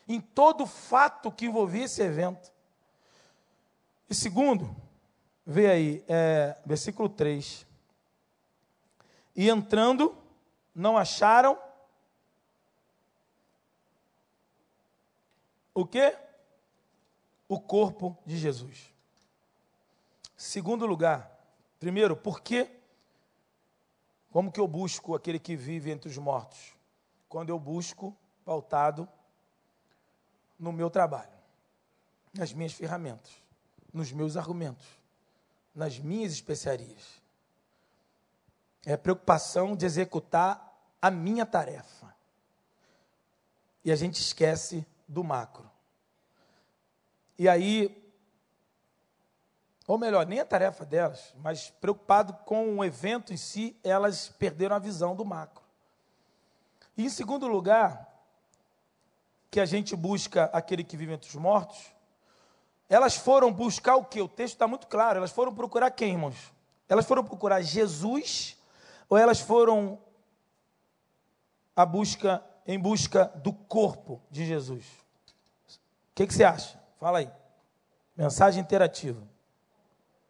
[0.09, 2.53] em todo o fato que envolvia esse evento.
[4.09, 4.75] E segundo,
[5.47, 7.67] vê aí, é, versículo 3.
[9.37, 10.17] E entrando,
[10.75, 11.59] não acharam
[15.73, 16.17] o que?
[17.49, 18.93] O corpo de Jesus.
[20.37, 21.31] Segundo lugar,
[21.79, 22.69] primeiro, por que
[24.35, 26.75] como que eu busco aquele que vive entre os mortos?
[27.35, 29.09] quando eu busco pautado
[30.57, 31.37] no meu trabalho,
[32.33, 33.33] nas minhas ferramentas,
[33.93, 34.87] nos meus argumentos,
[35.75, 37.21] nas minhas especiarias.
[38.87, 42.15] É a preocupação de executar a minha tarefa.
[43.85, 45.69] E a gente esquece do macro.
[47.37, 48.04] E aí,
[49.87, 54.77] ou melhor, nem a tarefa delas, mas preocupado com o evento em si, elas perderam
[54.77, 55.63] a visão do macro.
[56.97, 58.09] E em segundo lugar,
[59.51, 61.95] que a gente busca aquele que vive entre os mortos,
[62.89, 64.21] elas foram buscar o que?
[64.21, 66.53] O texto está muito claro, elas foram procurar quem, irmãos?
[66.89, 68.57] Elas foram procurar Jesus
[69.09, 69.99] ou elas foram
[71.77, 74.85] a busca em busca do corpo de Jesus?
[74.87, 76.81] O que, que você acha?
[76.99, 77.31] Fala aí.
[78.17, 79.21] Mensagem interativa.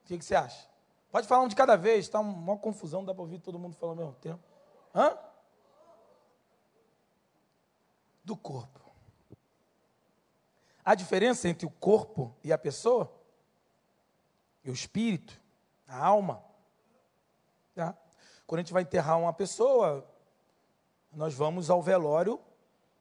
[0.05, 0.69] O que, que você acha?
[1.11, 3.93] Pode falar um de cada vez, está uma confusão, dá para ouvir todo mundo falar
[3.93, 4.43] ao mesmo tempo.
[4.95, 5.17] Hã?
[8.23, 8.81] Do corpo.
[10.85, 13.11] A diferença entre o corpo e a pessoa,
[14.63, 15.41] e o espírito,
[15.89, 16.45] a alma.
[17.75, 17.97] Tá?
[18.47, 20.07] Quando a gente vai enterrar uma pessoa,
[21.11, 22.39] nós vamos ao velório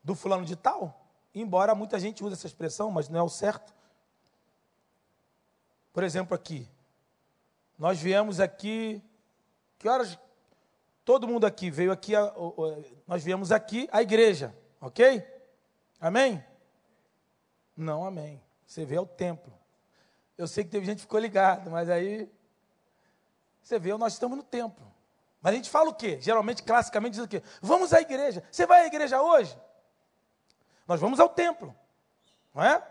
[0.02, 1.06] do fulano de tal.
[1.36, 3.74] Embora muita gente use essa expressão, mas não é o certo.
[5.92, 6.72] Por exemplo, aqui.
[7.78, 9.04] Nós viemos aqui.
[9.78, 10.18] Que horas?
[11.04, 12.14] Todo mundo aqui veio aqui.
[13.06, 15.26] Nós viemos aqui à igreja, ok?
[16.00, 16.44] Amém?
[17.76, 18.42] Não, amém.
[18.66, 19.54] Você vê o templo.
[20.38, 22.32] Eu sei que teve gente que ficou ligado, mas aí.
[23.62, 24.92] Você vê, nós estamos no templo.
[25.42, 26.18] Mas a gente fala o quê?
[26.22, 27.44] Geralmente, classicamente, diz o quê?
[27.62, 28.44] Vamos à igreja.
[28.50, 29.58] Você vai à igreja hoje?
[30.88, 31.76] Nós vamos ao templo.
[32.54, 32.82] Não é?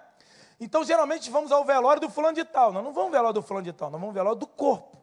[0.63, 2.73] Então, geralmente, vamos ao velório do fulano de tal.
[2.73, 4.97] Nós não vamos ao velório do fulano de tal, nós vamos ao velório do corpo.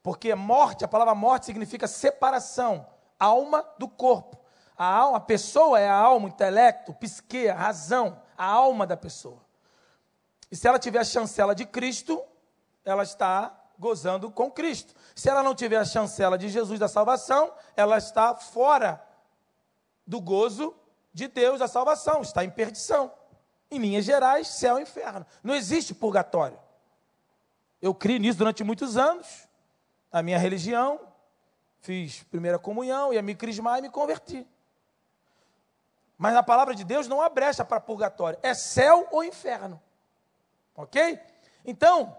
[0.00, 2.86] Porque morte, a palavra morte significa separação,
[3.18, 4.38] alma do corpo.
[4.78, 8.96] A alma, a pessoa é a alma, o intelecto, psique, a razão, a alma da
[8.96, 9.44] pessoa.
[10.48, 12.22] E se ela tiver a chancela de Cristo,
[12.84, 14.94] ela está gozando com Cristo.
[15.16, 19.04] Se ela não tiver a chancela de Jesus da salvação, ela está fora
[20.06, 20.76] do gozo
[21.12, 23.18] de Deus da salvação, está em perdição.
[23.70, 25.24] Em linhas gerais, céu e inferno.
[25.42, 26.58] Não existe purgatório.
[27.80, 29.48] Eu criei nisso durante muitos anos,
[30.12, 31.00] a minha religião,
[31.80, 34.46] fiz primeira comunhão, ia me crismar e me converti.
[36.18, 39.80] Mas na palavra de Deus não há brecha para purgatório, é céu ou inferno.
[40.74, 41.18] Ok?
[41.64, 42.16] Então,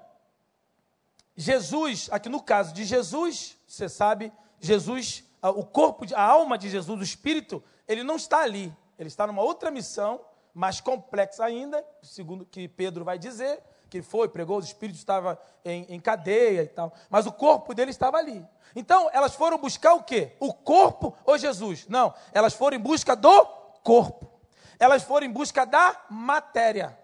[1.36, 7.00] Jesus, aqui no caso de Jesus, você sabe, Jesus, o corpo, a alma de Jesus,
[7.00, 8.76] o espírito, ele não está ali.
[8.98, 10.22] Ele está numa outra missão,
[10.54, 15.86] mais complexa ainda, segundo que Pedro vai dizer, que foi, pregou, o espírito estava em,
[15.90, 18.46] em cadeia e tal, mas o corpo dele estava ali.
[18.76, 20.36] Então, elas foram buscar o quê?
[20.40, 21.88] O corpo ou Jesus?
[21.88, 23.46] Não, elas foram em busca do
[23.84, 24.32] corpo.
[24.80, 26.98] Elas foram em busca da matéria.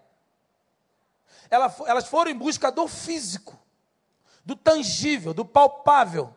[1.50, 3.58] Elas foram em busca do físico
[4.48, 6.34] do tangível, do palpável.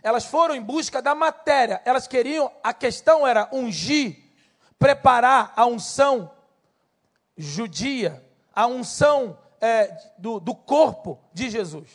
[0.00, 4.23] Elas foram em busca da matéria, elas queriam, a questão era ungir,
[4.78, 6.30] preparar a unção
[7.36, 11.90] judia, a unção é, do, do corpo de Jesus.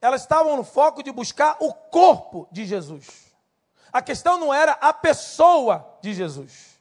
[0.00, 3.26] Elas estavam no foco de buscar o corpo de Jesus.
[3.92, 6.76] A questão não era a pessoa de Jesus.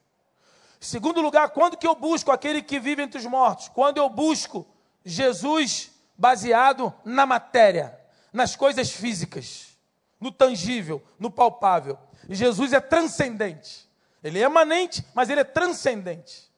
[0.79, 3.69] Segundo lugar, quando que eu busco aquele que vive entre os mortos?
[3.69, 4.67] Quando eu busco
[5.03, 7.99] Jesus baseado na matéria,
[8.31, 9.77] nas coisas físicas,
[10.19, 11.97] no tangível, no palpável.
[12.29, 13.84] Jesus é transcendente.
[14.25, 16.51] Ele é emanente, mas ele é transcendente.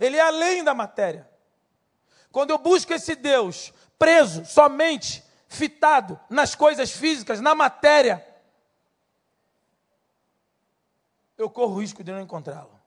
[0.00, 1.30] Ele é além da matéria.
[2.32, 8.26] Quando eu busco esse Deus preso, somente fitado nas coisas físicas, na matéria,
[11.36, 12.80] eu corro o risco de não encontrá-lo.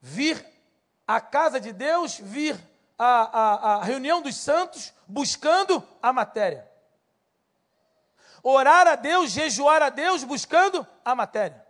[0.00, 0.46] Vir
[1.04, 2.56] à casa de Deus, vir
[2.96, 6.70] a, a, a reunião dos santos buscando a matéria.
[8.42, 11.66] Orar a Deus, jejuar a Deus buscando a matéria.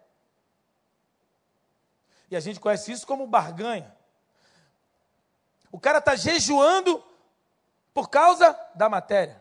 [2.31, 3.97] E a gente conhece isso como barganha.
[5.71, 7.03] O cara está jejuando
[7.93, 9.41] por causa da matéria.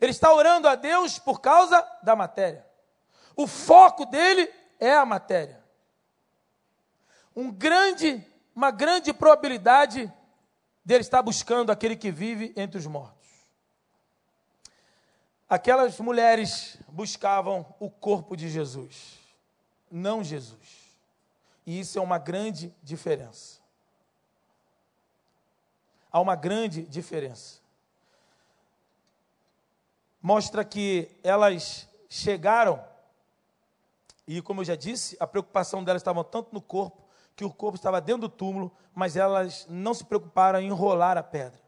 [0.00, 2.66] Ele está orando a Deus por causa da matéria.
[3.36, 5.62] O foco dele é a matéria.
[7.34, 8.24] Um grande,
[8.54, 10.12] uma grande probabilidade
[10.84, 13.17] dele estar buscando aquele que vive entre os mortos.
[15.48, 19.18] Aquelas mulheres buscavam o corpo de Jesus,
[19.90, 20.88] não Jesus.
[21.64, 23.58] E isso é uma grande diferença.
[26.12, 27.60] Há uma grande diferença.
[30.20, 32.84] Mostra que elas chegaram,
[34.26, 37.02] e como eu já disse, a preocupação delas estava tanto no corpo,
[37.34, 41.22] que o corpo estava dentro do túmulo, mas elas não se preocuparam em enrolar a
[41.22, 41.62] pedra.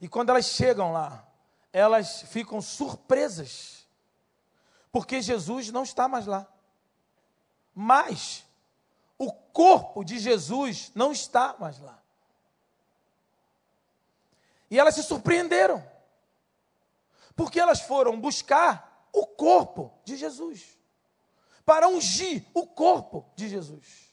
[0.00, 1.27] E quando elas chegam lá,
[1.78, 3.86] elas ficam surpresas,
[4.90, 6.46] porque Jesus não está mais lá.
[7.72, 8.44] Mas
[9.16, 12.02] o corpo de Jesus não está mais lá.
[14.68, 15.88] E elas se surpreenderam,
[17.36, 20.76] porque elas foram buscar o corpo de Jesus,
[21.64, 24.12] para ungir o corpo de Jesus.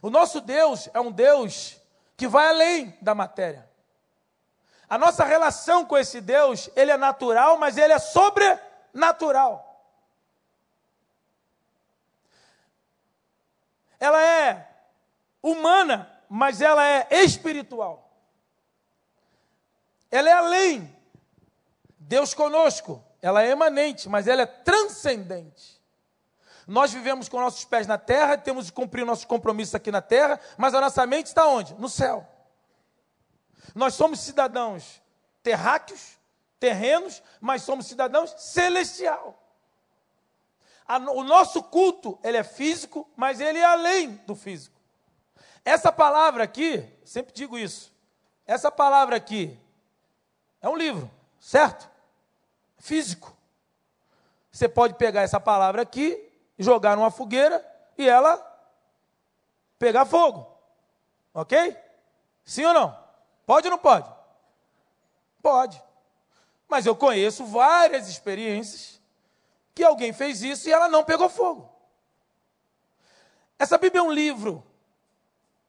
[0.00, 1.76] O nosso Deus é um Deus
[2.16, 3.70] que vai além da matéria.
[4.92, 9.82] A nossa relação com esse Deus, ele é natural, mas ele é sobrenatural.
[13.98, 14.68] Ela é
[15.42, 18.06] humana, mas ela é espiritual.
[20.10, 20.94] Ela é além.
[21.98, 25.80] Deus conosco, ela é emanente, mas ela é transcendente.
[26.66, 30.38] Nós vivemos com nossos pés na terra, temos de cumprir nossos compromissos aqui na terra,
[30.58, 31.72] mas a nossa mente está onde?
[31.76, 32.28] No céu.
[33.74, 35.02] Nós somos cidadãos
[35.42, 36.18] terráqueos,
[36.58, 39.38] terrenos, mas somos cidadãos celestial.
[41.14, 44.80] o nosso culto, ele é físico, mas ele é além do físico.
[45.64, 47.92] Essa palavra aqui, sempre digo isso.
[48.46, 49.58] Essa palavra aqui
[50.60, 51.10] é um livro,
[51.40, 51.90] certo?
[52.78, 53.36] Físico.
[54.50, 57.64] Você pode pegar essa palavra aqui, jogar numa fogueira
[57.96, 58.40] e ela
[59.78, 60.46] pegar fogo.
[61.32, 61.76] Ok?
[62.44, 63.01] Sim ou não?
[63.52, 64.10] Pode ou não pode?
[65.42, 65.82] Pode.
[66.66, 68.98] Mas eu conheço várias experiências
[69.74, 71.70] que alguém fez isso e ela não pegou fogo.
[73.58, 74.64] Essa Bíblia é um livro,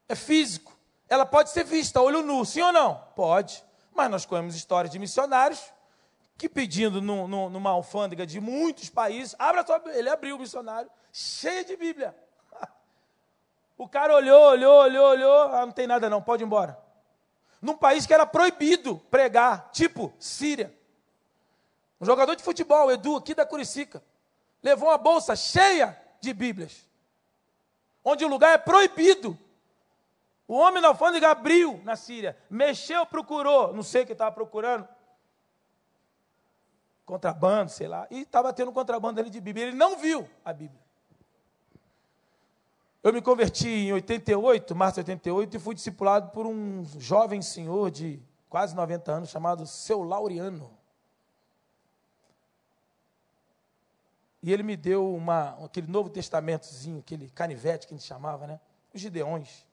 [0.08, 0.74] é físico,
[1.10, 3.06] ela pode ser vista olho nu, sim ou não?
[3.14, 3.62] Pode.
[3.94, 5.62] Mas nós conhecemos histórias de missionários
[6.38, 11.76] que pedindo numa alfândega de muitos países, abra sua, ele abriu o missionário, cheio de
[11.76, 12.16] Bíblia.
[13.76, 16.83] O cara olhou, olhou, olhou, olhou, ah, não tem nada não, pode ir embora.
[17.64, 20.78] Num país que era proibido pregar, tipo Síria.
[21.98, 24.04] Um jogador de futebol, Edu, aqui da Curicica,
[24.62, 26.86] levou uma bolsa cheia de Bíblias,
[28.04, 29.38] onde o lugar é proibido.
[30.46, 34.86] O homem na alfândega abriu na Síria, mexeu, procurou, não sei o que estava procurando,
[37.06, 39.68] contrabando, sei lá, e estava tendo contrabando ali de Bíblia.
[39.68, 40.83] Ele não viu a Bíblia.
[43.04, 47.90] Eu me converti em 88, março de 88, e fui discipulado por um jovem senhor
[47.90, 50.70] de quase 90 anos, chamado Seu Laureano.
[54.42, 58.58] E ele me deu uma, aquele Novo Testamentozinho, aquele canivete que a gente chamava, né?
[58.94, 59.66] Os Gideões.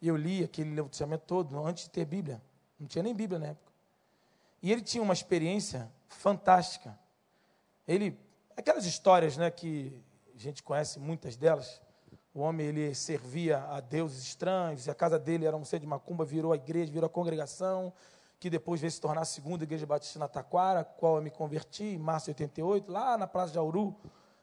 [0.00, 2.40] E eu li aquele Novo Testamento todo antes de ter Bíblia.
[2.80, 3.70] Não tinha nem Bíblia na época.
[4.62, 6.98] E ele tinha uma experiência fantástica.
[7.86, 8.18] Ele,
[8.56, 10.02] aquelas histórias, né, que
[10.34, 11.78] a gente conhece muitas delas.
[12.34, 15.86] O homem ele servia a deuses estranhos, e a casa dele era um centro de
[15.86, 17.92] macumba, virou a igreja, virou a congregação,
[18.40, 21.84] que depois veio se tornar a segunda igreja batista na Taquara, qual eu me converti
[21.84, 23.94] em março de 88, lá na Praça de Auru,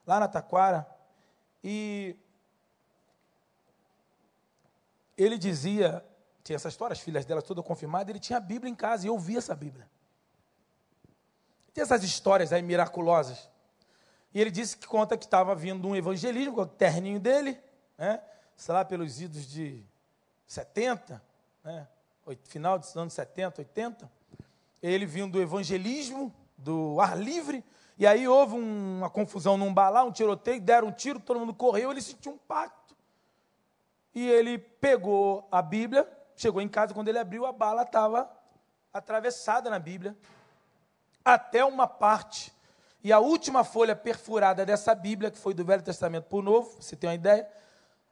[0.06, 0.88] lá na Taquara.
[1.64, 2.16] E
[5.18, 6.06] ele dizia,
[6.44, 9.10] tinha essa história, as filhas dela todas confirmadas, ele tinha a Bíblia em casa e
[9.10, 9.90] ouvia essa Bíblia.
[11.74, 13.50] Tem essas histórias aí miraculosas.
[14.34, 17.60] E ele disse que conta que estava vindo um evangelismo com o terninho dele,
[18.00, 18.22] né?
[18.56, 19.84] sei lá, pelos idos de
[20.48, 21.22] 70,
[21.64, 21.88] né?
[22.46, 24.10] final dos anos 70, 80.
[24.82, 27.64] Ele vindo do evangelismo, do ar livre,
[27.98, 31.54] e aí houve um, uma confusão num balão, um tiroteio, deram um tiro, todo mundo
[31.54, 32.96] correu, ele sentiu um pacto.
[34.16, 38.30] E ele pegou a Bíblia, chegou em casa, quando ele abriu, a bala estava
[38.94, 40.18] atravessada na Bíblia,
[41.24, 42.54] até uma parte.
[43.04, 46.82] E a última folha perfurada dessa Bíblia, que foi do Velho Testamento para o Novo,
[46.82, 47.50] você tem uma ideia?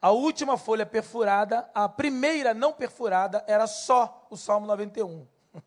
[0.02, 5.26] A última folha perfurada, a primeira não perfurada, era só o Salmo 91.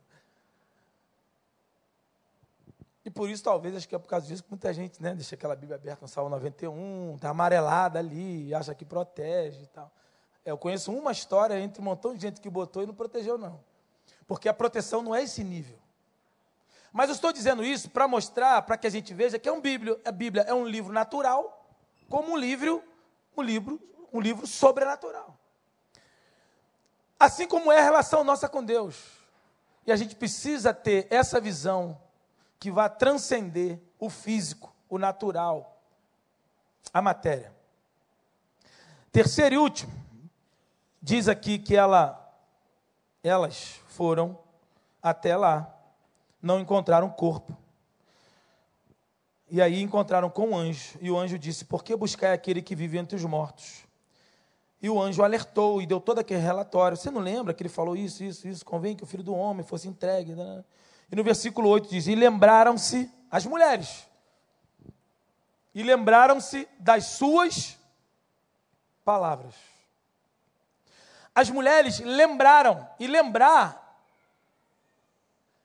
[3.02, 5.34] E por isso, talvez, acho que é por causa disso que muita gente né, deixa
[5.34, 9.90] aquela Bíblia aberta no Salmo 91, está amarelada ali, acha que protege e tal.
[10.44, 13.58] Eu conheço uma história entre um montão de gente que botou e não protegeu, não.
[14.26, 15.78] Porque a proteção não é esse nível.
[16.92, 19.60] Mas eu estou dizendo isso para mostrar, para que a gente veja que é um
[19.60, 21.68] Bíblia, a Bíblia é um livro natural,
[22.08, 22.82] como um livro,
[23.36, 23.80] um livro,
[24.12, 25.38] um livro sobrenatural.
[27.18, 28.96] Assim como é a relação nossa com Deus.
[29.86, 32.00] E a gente precisa ter essa visão
[32.58, 35.82] que vai transcender o físico, o natural,
[36.92, 37.52] a matéria.
[39.12, 39.92] Terceiro e último,
[41.00, 42.16] diz aqui que ela,
[43.22, 44.38] elas foram
[45.02, 45.80] até lá
[46.42, 47.56] não encontraram corpo.
[49.50, 52.74] E aí encontraram com o anjo, e o anjo disse: Por que buscar aquele que
[52.74, 53.84] vive entre os mortos?
[54.82, 56.96] E o anjo alertou e deu todo aquele relatório.
[56.96, 58.64] Você não lembra que ele falou isso, isso, isso?
[58.64, 60.34] Convém que o filho do homem fosse entregue.
[60.34, 60.64] Né?
[61.10, 64.06] E no versículo 8 diz: E lembraram-se as mulheres.
[65.74, 67.78] E lembraram-se das suas
[69.04, 69.54] palavras.
[71.34, 73.80] As mulheres lembraram, e lembrar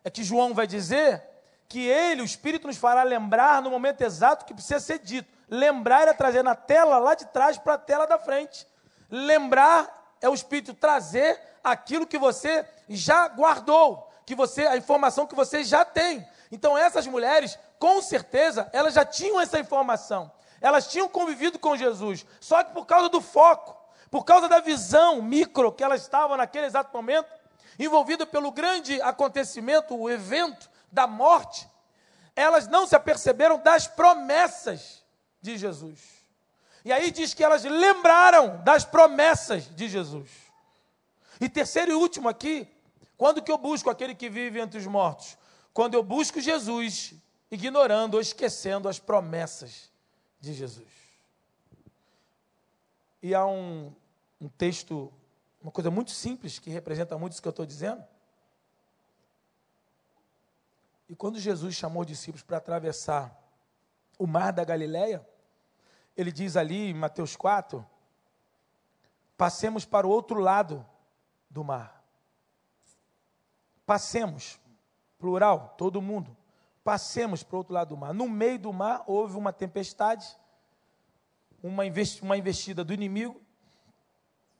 [0.05, 1.23] é que João vai dizer
[1.67, 5.27] que ele, o Espírito, nos fará lembrar no momento exato que precisa ser dito.
[5.49, 8.67] Lembrar é trazer na tela lá de trás para a tela da frente.
[9.09, 15.35] Lembrar é o Espírito trazer aquilo que você já guardou, que você, a informação que
[15.35, 16.25] você já tem.
[16.51, 20.31] Então essas mulheres, com certeza, elas já tinham essa informação.
[20.61, 23.75] Elas tinham convivido com Jesus, só que por causa do foco,
[24.09, 27.29] por causa da visão micro que elas estavam naquele exato momento,
[27.77, 31.69] envolvida pelo grande acontecimento, o evento da morte,
[32.35, 35.03] elas não se aperceberam das promessas
[35.41, 36.14] de Jesus.
[36.85, 40.29] E aí diz que elas lembraram das promessas de Jesus.
[41.41, 42.67] E terceiro e último aqui,
[43.17, 45.35] quando que eu busco aquele que vive entre os mortos?
[45.73, 47.15] Quando eu busco Jesus,
[47.49, 49.91] ignorando ou esquecendo as promessas
[50.39, 50.87] de Jesus.
[53.19, 53.91] E há um,
[54.39, 55.11] um texto,
[55.59, 58.03] uma coisa muito simples que representa muito isso que eu estou dizendo.
[61.09, 63.35] E quando Jesus chamou os discípulos para atravessar
[64.19, 65.27] o mar da Galileia,
[66.15, 67.85] ele diz ali em Mateus 4:
[69.37, 70.85] passemos para o outro lado
[71.49, 72.03] do mar.
[73.85, 74.59] Passemos,
[75.19, 76.35] plural, todo mundo.
[76.83, 78.13] Passemos para o outro lado do mar.
[78.13, 80.25] No meio do mar houve uma tempestade,
[81.61, 81.85] uma
[82.37, 83.41] investida do inimigo,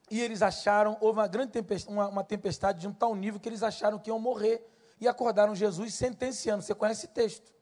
[0.10, 3.50] e eles acharam, houve uma grande tempestade, uma, uma tempestade de um tal nível que
[3.50, 4.68] eles acharam que iam morrer
[5.00, 6.62] e acordaram Jesus sentenciando.
[6.62, 7.54] Você conhece esse texto?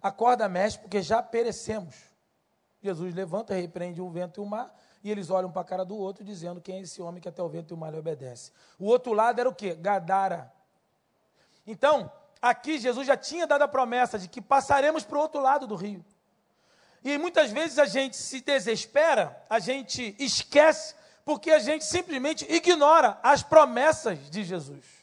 [0.00, 2.11] Acorda, mestre, porque já perecemos.
[2.82, 4.74] Jesus levanta, repreende o vento e o mar,
[5.04, 7.42] e eles olham para a cara do outro, dizendo: Quem é esse homem que até
[7.42, 8.50] o vento e o mar lhe obedece?
[8.78, 9.74] O outro lado era o quê?
[9.74, 10.52] Gadara.
[11.66, 12.10] Então,
[12.40, 15.76] aqui Jesus já tinha dado a promessa de que passaremos para o outro lado do
[15.76, 16.04] rio.
[17.04, 23.18] E muitas vezes a gente se desespera, a gente esquece, porque a gente simplesmente ignora
[23.22, 25.01] as promessas de Jesus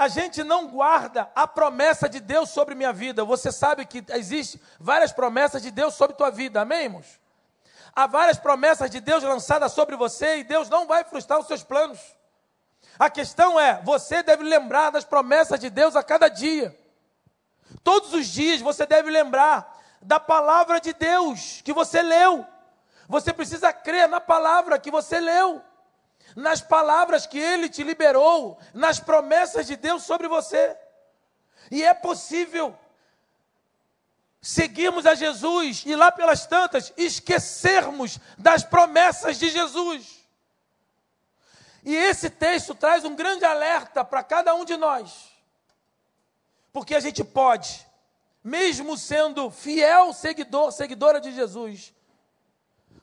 [0.00, 3.22] a gente não guarda a promessa de Deus sobre minha vida.
[3.22, 7.20] Você sabe que existe várias promessas de Deus sobre tua vida, amém, irmãos?
[7.94, 11.62] Há várias promessas de Deus lançadas sobre você e Deus não vai frustrar os seus
[11.62, 12.00] planos.
[12.98, 16.74] A questão é, você deve lembrar das promessas de Deus a cada dia.
[17.84, 22.46] Todos os dias você deve lembrar da palavra de Deus que você leu.
[23.06, 25.62] Você precisa crer na palavra que você leu
[26.36, 30.76] nas palavras que ele te liberou, nas promessas de Deus sobre você.
[31.70, 32.76] E é possível
[34.40, 40.20] seguirmos a Jesus e lá pelas tantas esquecermos das promessas de Jesus.
[41.84, 45.30] E esse texto traz um grande alerta para cada um de nós.
[46.72, 47.86] Porque a gente pode,
[48.44, 51.92] mesmo sendo fiel seguidor, seguidora de Jesus,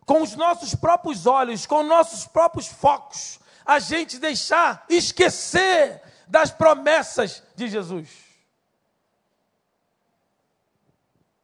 [0.08, 7.44] com os nossos próprios olhos, com nossos próprios focos, a gente deixar esquecer das promessas
[7.54, 8.10] de Jesus.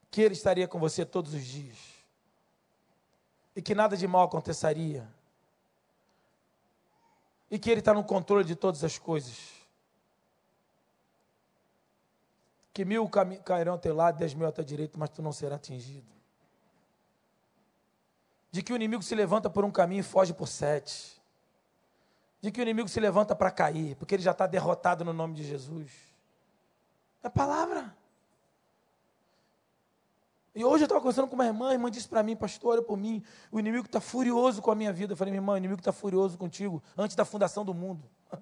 [0.09, 1.77] Que Ele estaria com você todos os dias.
[3.53, 5.05] E que nada de mal aconteceria.
[7.51, 9.37] E que Ele está no controle de todas as coisas.
[12.73, 13.09] Que mil
[13.43, 16.12] cairão ao teu lado, dez mil à tua direita, mas tu não será atingido
[18.53, 21.19] de que o inimigo se levanta por um caminho e foge por sete,
[22.39, 25.33] de que o inimigo se levanta para cair, porque ele já está derrotado no nome
[25.33, 25.91] de Jesus.
[27.23, 27.97] É palavra.
[30.53, 32.83] E hoje eu estava conversando com uma irmã, a irmã disse para mim, pastor, olha
[32.83, 35.13] por mim, o inimigo está furioso com a minha vida.
[35.13, 38.07] Eu falei, minha irmã, o inimigo está furioso contigo antes da fundação do mundo.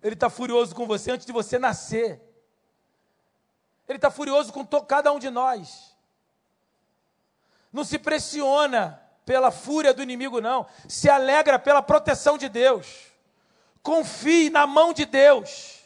[0.00, 2.22] Ele está furioso com você antes de você nascer.
[3.88, 5.89] Ele está furioso com cada um de nós.
[7.72, 10.66] Não se pressiona pela fúria do inimigo, não.
[10.88, 13.06] Se alegra pela proteção de Deus.
[13.82, 15.80] Confie na mão de Deus.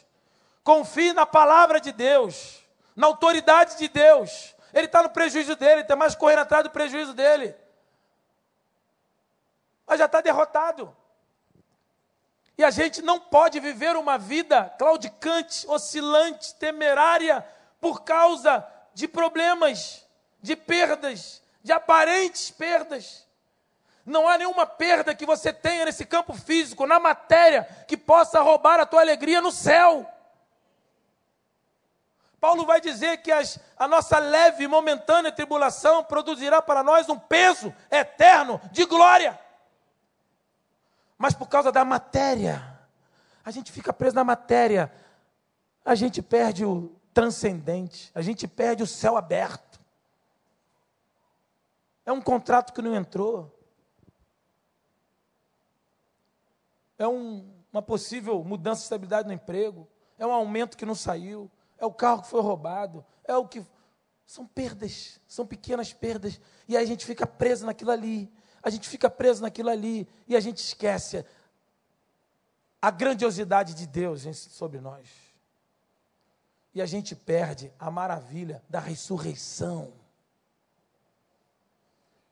[0.63, 2.63] Confie na palavra de Deus.
[2.95, 4.55] Na autoridade de Deus.
[4.73, 7.55] Ele está no prejuízo dele, está mais correndo atrás do prejuízo dele.
[9.85, 10.95] Mas já está derrotado.
[12.57, 17.45] E a gente não pode viver uma vida claudicante, oscilante, temerária,
[17.79, 20.05] por causa de problemas,
[20.41, 23.25] de perdas, de aparentes perdas.
[24.05, 28.79] Não há nenhuma perda que você tenha nesse campo físico, na matéria, que possa roubar
[28.79, 30.07] a tua alegria no céu.
[32.39, 37.17] Paulo vai dizer que as, a nossa leve e momentânea tribulação produzirá para nós um
[37.17, 39.39] peso eterno de glória.
[41.17, 42.61] Mas por causa da matéria,
[43.43, 44.93] a gente fica preso na matéria,
[45.83, 49.64] a gente perde o transcendente, a gente perde o céu aberto.
[52.05, 53.51] É um contrato que não entrou.
[56.97, 59.87] É um, uma possível mudança de estabilidade no emprego.
[60.17, 61.49] É um aumento que não saiu.
[61.77, 63.03] É o carro que foi roubado.
[63.23, 63.65] É o que.
[64.25, 66.39] São perdas, são pequenas perdas.
[66.67, 68.31] E aí a gente fica preso naquilo ali.
[68.61, 70.07] A gente fica preso naquilo ali.
[70.27, 71.25] E a gente esquece
[72.81, 75.07] a grandiosidade de Deus sobre nós.
[76.73, 79.93] E a gente perde a maravilha da ressurreição.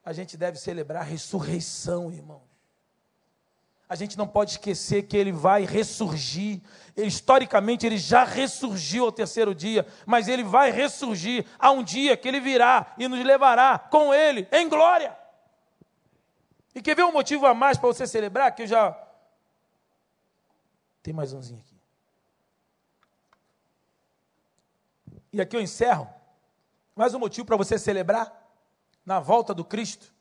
[0.04, 2.54] A gente deve celebrar a ressurreição, irmãos.
[3.88, 6.62] A gente não pode esquecer que ele vai ressurgir.
[6.98, 12.28] historicamente, ele já ressurgiu ao terceiro dia, mas ele vai ressurgir a um dia que
[12.28, 15.16] ele virá e nos levará com ele em glória.
[16.74, 18.54] E quer ver um motivo a mais para você celebrar?
[18.56, 18.98] Que eu já.
[21.04, 21.74] Tem mais umzinho aqui.
[25.32, 26.10] E aqui eu encerro.
[26.96, 28.43] Mais um motivo para você celebrar
[29.06, 30.14] na volta do Cristo.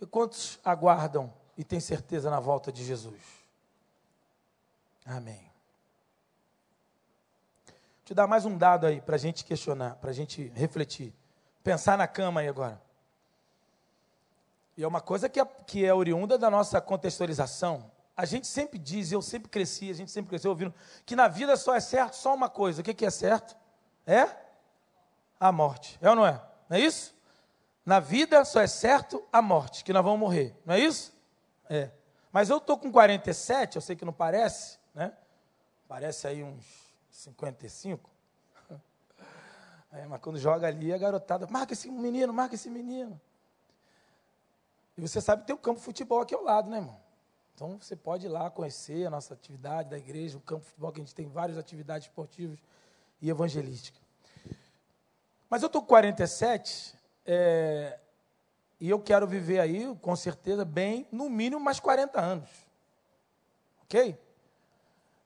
[0.00, 3.20] E quantos aguardam e têm certeza na volta de Jesus?
[5.06, 5.50] Amém.
[7.66, 11.14] Vou te dar mais um dado aí para a gente questionar, para a gente refletir.
[11.62, 12.80] Pensar na cama aí agora.
[14.76, 17.90] E é uma coisa que é, que é oriunda da nossa contextualização.
[18.16, 20.74] A gente sempre diz, eu sempre cresci, a gente sempre cresceu ouvindo,
[21.04, 22.80] que na vida só é certo só uma coisa.
[22.80, 23.56] O que, que é certo?
[24.06, 24.28] É
[25.38, 25.98] a morte.
[26.00, 26.40] É ou não é?
[26.68, 27.14] Não é isso?
[27.84, 30.56] Na vida só é certo a morte, que nós vamos morrer.
[30.64, 31.12] Não é isso?
[31.68, 31.90] É.
[32.32, 35.12] Mas eu estou com 47, eu sei que não parece, né?
[35.86, 36.64] Parece aí uns
[37.10, 38.10] 55.
[39.96, 43.20] É, mas quando joga ali, a garotada, marca esse menino, marca esse menino.
[44.98, 47.00] E você sabe que tem um campo de futebol aqui ao lado, né, irmão?
[47.54, 50.90] Então você pode ir lá conhecer a nossa atividade da igreja, o campo de futebol,
[50.90, 52.58] que a gente tem várias atividades esportivas
[53.22, 54.02] e evangelísticas.
[55.48, 57.98] Mas eu estou com 47 é,
[58.80, 62.48] e eu quero viver aí, com certeza, bem, no mínimo mais 40 anos.
[63.84, 64.18] Ok?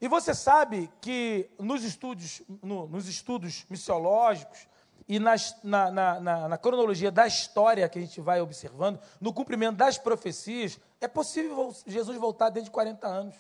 [0.01, 4.69] E você sabe que nos estudos, no, nos estudos missiológicos,
[5.09, 9.33] e nas, na, na, na, na, cronologia da história que a gente vai observando, no
[9.33, 13.35] cumprimento das profecias, é possível Jesus voltar dentro de 40 anos.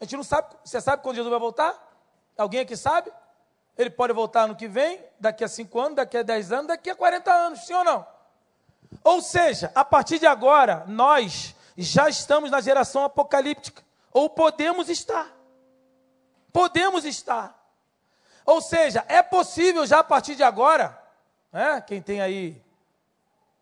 [0.00, 1.72] A gente não sabe, você sabe quando Jesus vai voltar?
[2.36, 3.12] Alguém aqui sabe?
[3.78, 6.90] Ele pode voltar no que vem, daqui a 5 anos, daqui a 10 anos, daqui
[6.90, 8.04] a 40 anos, sim ou não?
[9.04, 15.32] Ou seja, a partir de agora, nós já estamos na geração apocalíptica, ou podemos estar.
[16.52, 17.56] Podemos estar.
[18.44, 21.00] Ou seja, é possível já a partir de agora,
[21.52, 21.80] né?
[21.80, 22.60] quem tem aí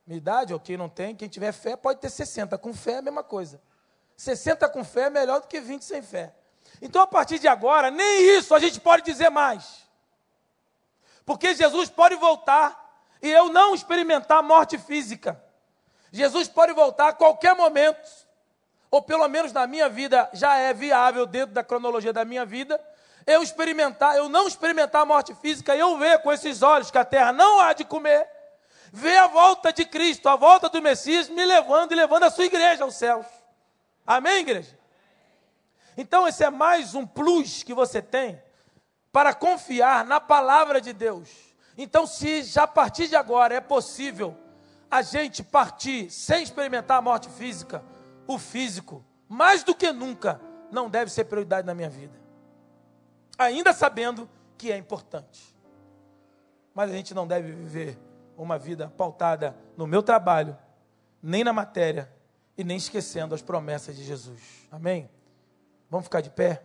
[0.07, 2.57] minha idade, ou quem não tem, quem tiver fé, pode ter 60.
[2.57, 3.61] Com fé é a mesma coisa.
[4.17, 6.33] 60 com fé é melhor do que 20 sem fé.
[6.81, 9.86] Então, a partir de agora, nem isso a gente pode dizer mais.
[11.27, 15.39] Porque Jesus pode voltar e eu não experimentar morte física.
[16.11, 18.09] Jesus pode voltar a qualquer momento,
[18.91, 22.81] ou pelo menos na minha vida já é viável dentro da cronologia da minha vida
[23.27, 27.05] eu experimentar, eu não experimentar a morte física, eu ver com esses olhos que a
[27.05, 28.27] terra não há de comer,
[28.93, 32.45] ver a volta de Cristo, a volta do Messias me levando e levando a sua
[32.45, 33.27] igreja aos céus.
[34.07, 34.79] Amém, igreja?
[35.97, 38.41] Então, esse é mais um plus que você tem
[39.17, 41.31] para confiar na palavra de Deus.
[41.79, 44.37] Então, se já a partir de agora é possível
[44.91, 47.83] a gente partir sem experimentar a morte física,
[48.27, 50.39] o físico, mais do que nunca,
[50.71, 52.27] não deve ser prioridade na minha vida
[53.39, 55.57] ainda sabendo que é importante.
[56.75, 57.99] Mas a gente não deve viver
[58.37, 60.57] uma vida pautada no meu trabalho,
[61.23, 62.11] nem na matéria,
[62.57, 64.67] e nem esquecendo as promessas de Jesus.
[64.71, 65.11] Amém?
[65.91, 66.63] Vamos ficar de pé?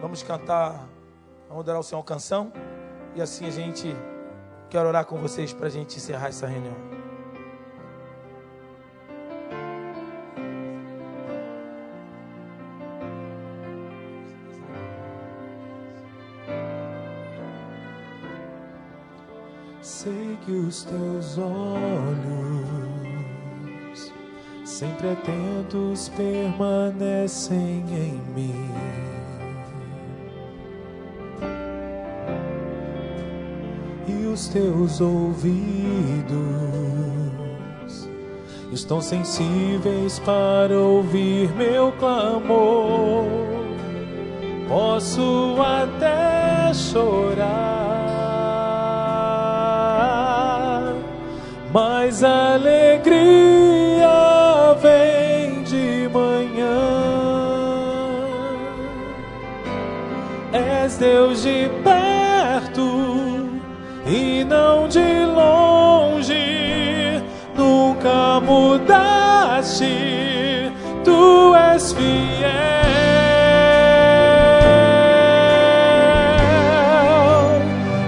[0.00, 0.88] Vamos cantar,
[1.56, 2.52] vamos dar ao Senhor canção,
[3.14, 3.96] e assim a gente
[4.68, 6.74] quer orar com vocês para a gente encerrar essa reunião.
[20.44, 22.52] que os teus olhos,
[24.64, 29.15] sempre atentos, permanecem em mim.
[34.36, 35.56] Os teus ouvidos
[38.70, 43.24] estão sensíveis para ouvir meu clamor.
[44.68, 47.46] Posso até chorar,
[51.72, 54.06] mas a alegria
[54.82, 56.76] vem de manhã.
[60.84, 61.70] És Deus de
[69.66, 70.70] mudaste,
[71.04, 72.46] tu és fiel.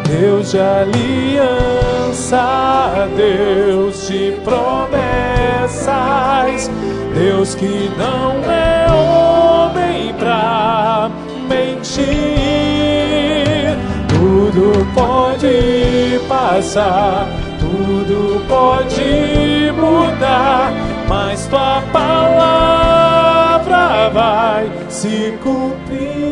[0.07, 2.47] Deus de aliança,
[3.17, 5.91] Deus de promessas,
[7.15, 11.11] Deus que não é homem pra
[11.49, 12.07] mentir.
[14.09, 17.27] Tudo pode passar,
[17.61, 20.73] tudo pode mudar,
[21.09, 22.99] mas tua palavra
[24.11, 26.29] vai se cumprir.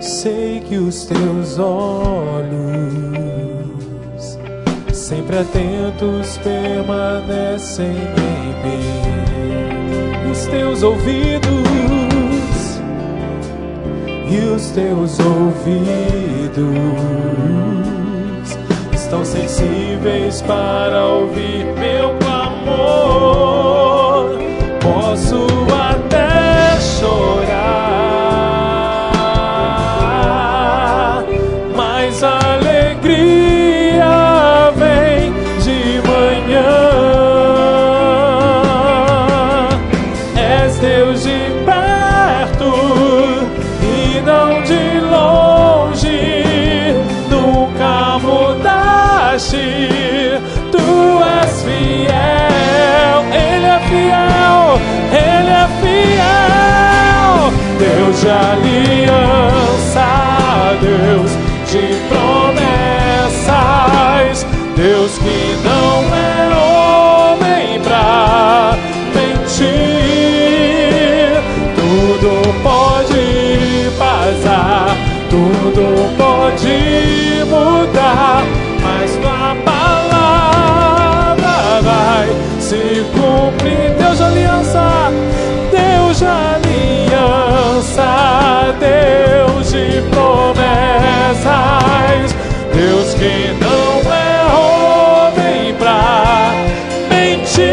[0.00, 2.48] Sei que os teus olhos,
[4.92, 10.30] sempre atentos, permanecem em mim.
[10.32, 11.48] Os teus ouvidos
[14.30, 16.18] e os teus ouvidos
[19.08, 22.76] estão sensíveis para ouvir meu clamor.
[24.82, 27.37] Posso até chorar,
[58.28, 60.06] de aliança,
[60.82, 61.30] Deus
[61.70, 63.56] de promessas,
[64.76, 65.47] Deus que
[93.60, 96.52] Não é homem pra
[97.08, 97.68] mentir.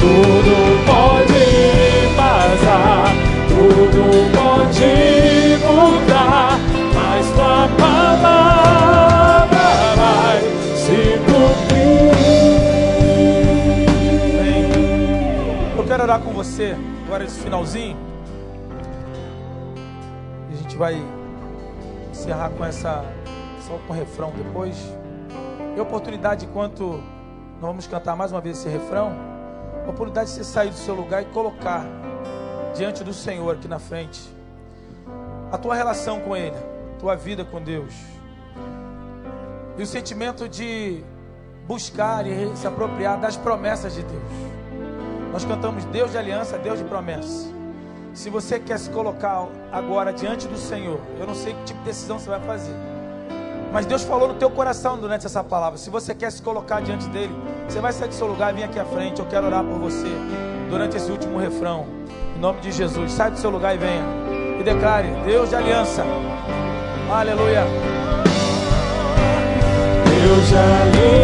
[0.00, 0.54] Tudo
[0.86, 1.44] pode
[2.16, 3.12] passar,
[3.48, 4.02] tudo
[4.36, 4.94] pode
[5.64, 6.58] mudar,
[6.94, 10.38] mas tua palavra vai
[10.76, 11.86] se cumprir.
[15.76, 16.76] Eu quero orar com você
[17.06, 17.96] agora esse finalzinho.
[20.50, 20.96] A gente vai
[22.10, 23.04] encerrar com essa
[23.86, 24.76] com o refrão depois.
[25.76, 27.02] E a oportunidade enquanto
[27.60, 29.12] nós vamos cantar mais uma vez esse refrão,
[29.86, 31.84] a oportunidade de você sair do seu lugar e colocar
[32.74, 34.20] diante do Senhor aqui na frente
[35.50, 36.56] a tua relação com Ele,
[36.98, 37.94] tua vida com Deus.
[39.78, 41.04] E o sentimento de
[41.66, 44.22] buscar e se apropriar das promessas de Deus.
[45.32, 47.54] Nós cantamos Deus de aliança, Deus de promessa.
[48.14, 51.86] Se você quer se colocar agora diante do Senhor, eu não sei que tipo de
[51.86, 52.95] decisão você vai fazer.
[53.76, 55.76] Mas Deus falou no teu coração durante essa palavra.
[55.76, 57.36] Se você quer se colocar diante dele,
[57.68, 59.20] você vai sair do seu lugar e vir aqui à frente.
[59.20, 60.08] Eu quero orar por você
[60.70, 61.86] durante esse último refrão.
[62.34, 63.12] Em nome de Jesus.
[63.12, 64.02] Sai do seu lugar e venha.
[64.58, 66.06] E declare: Deus de aliança.
[67.10, 67.66] Aleluia.
[70.08, 71.15] Deus de aliança,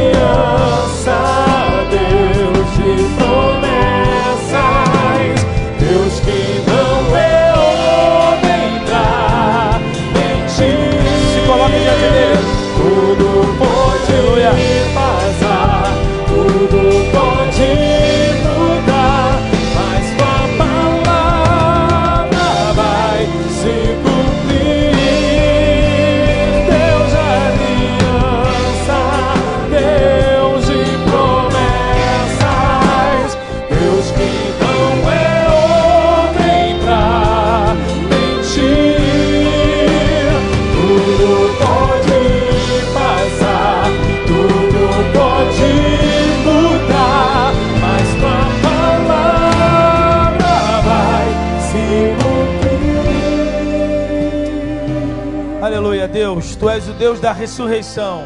[56.62, 58.22] tu és o Deus da ressurreição.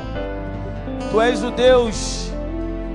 [1.11, 2.30] Tu és o Deus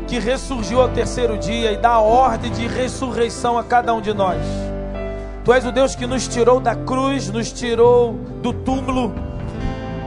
[0.07, 4.37] que ressurgiu ao terceiro dia e dá ordem de ressurreição a cada um de nós.
[5.43, 8.13] Tu és o Deus que nos tirou da cruz, nos tirou
[8.43, 9.11] do túmulo,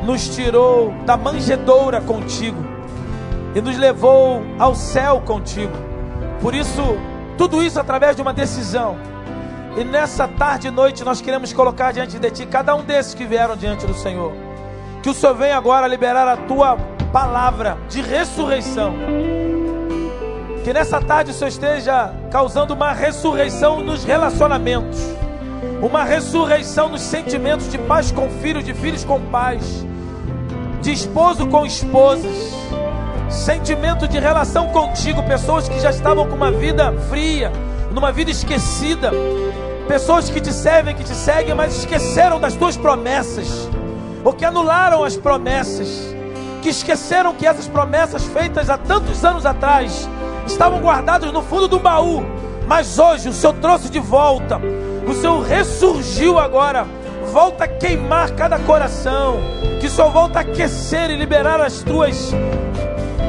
[0.04, 2.64] nos tirou da manjedoura contigo
[3.56, 5.76] e nos levou ao céu contigo.
[6.40, 6.80] Por isso,
[7.36, 8.96] tudo isso através de uma decisão.
[9.76, 13.24] E nessa tarde e noite nós queremos colocar diante de Ti cada um desses que
[13.24, 14.43] vieram diante do Senhor.
[15.04, 16.78] Que o Senhor venha agora liberar a Tua
[17.12, 18.94] palavra de ressurreição.
[20.64, 24.98] Que nessa tarde o Senhor esteja causando uma ressurreição nos relacionamentos,
[25.82, 29.86] uma ressurreição nos sentimentos de pais com filhos, de filhos com pais,
[30.80, 32.54] de esposo com esposas,
[33.28, 37.52] sentimento de relação contigo, pessoas que já estavam com uma vida fria,
[37.92, 39.10] numa vida esquecida,
[39.86, 43.68] pessoas que te servem, que te seguem, mas esqueceram das tuas promessas,
[44.24, 46.14] ou que anularam as promessas,
[46.62, 50.08] que esqueceram que essas promessas feitas há tantos anos atrás
[50.46, 52.24] estavam guardadas no fundo do baú,
[52.66, 54.58] mas hoje o Senhor trouxe de volta,
[55.06, 56.86] o Senhor ressurgiu agora,
[57.30, 59.36] volta a queimar cada coração,
[59.80, 62.32] que Senhor volta a aquecer e liberar as tuas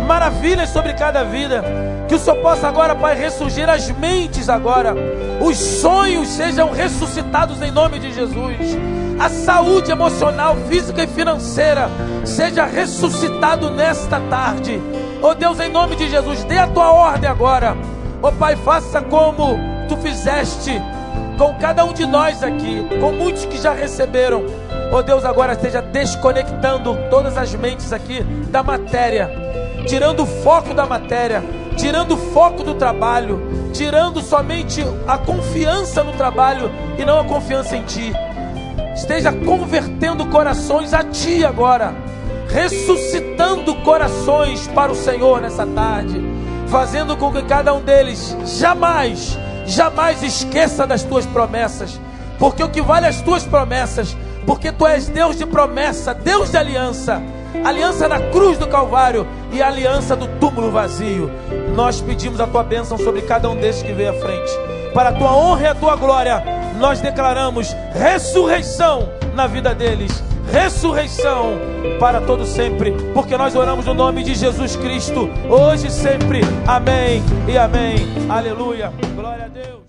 [0.08, 1.64] maravilhas sobre cada vida.
[2.08, 4.96] Que o Senhor possa agora, Pai, ressurgir as mentes agora.
[5.42, 8.78] Os sonhos sejam ressuscitados em nome de Jesus.
[9.20, 11.90] A saúde emocional, física e financeira
[12.26, 14.80] seja ressuscitado nesta tarde.
[15.22, 17.76] Oh Deus, em nome de Jesus, dê a tua ordem agora.
[18.22, 20.82] Oh Pai, faça como tu fizeste
[21.38, 24.46] com cada um de nós aqui, com muitos que já receberam.
[24.92, 29.30] Oh Deus, agora esteja desconectando todas as mentes aqui da matéria,
[29.88, 31.44] tirando o foco da matéria,
[31.76, 37.76] tirando o foco do trabalho, tirando somente a confiança no trabalho e não a confiança
[37.76, 38.14] em Ti.
[38.96, 41.94] Esteja convertendo corações a Ti agora,
[42.48, 46.22] ressuscitando corações para o Senhor nessa tarde,
[46.68, 52.00] fazendo com que cada um deles jamais, jamais esqueça das Tuas promessas,
[52.40, 54.16] porque o que vale as Tuas promessas,
[54.46, 57.22] porque Tu és Deus de promessa, Deus de aliança
[57.64, 61.32] aliança na cruz do Calvário e aliança do túmulo vazio.
[61.76, 64.52] Nós pedimos a tua bênção sobre cada um desses que veio à frente.
[64.94, 66.44] Para a tua honra e a tua glória,
[66.78, 70.24] nós declaramos ressurreição na vida deles.
[70.52, 71.60] Ressurreição
[72.00, 76.42] para todo sempre, porque nós oramos no nome de Jesus Cristo, hoje e sempre.
[76.68, 77.98] Amém e amém.
[78.30, 78.94] Aleluia.
[79.16, 79.85] Glória a Deus.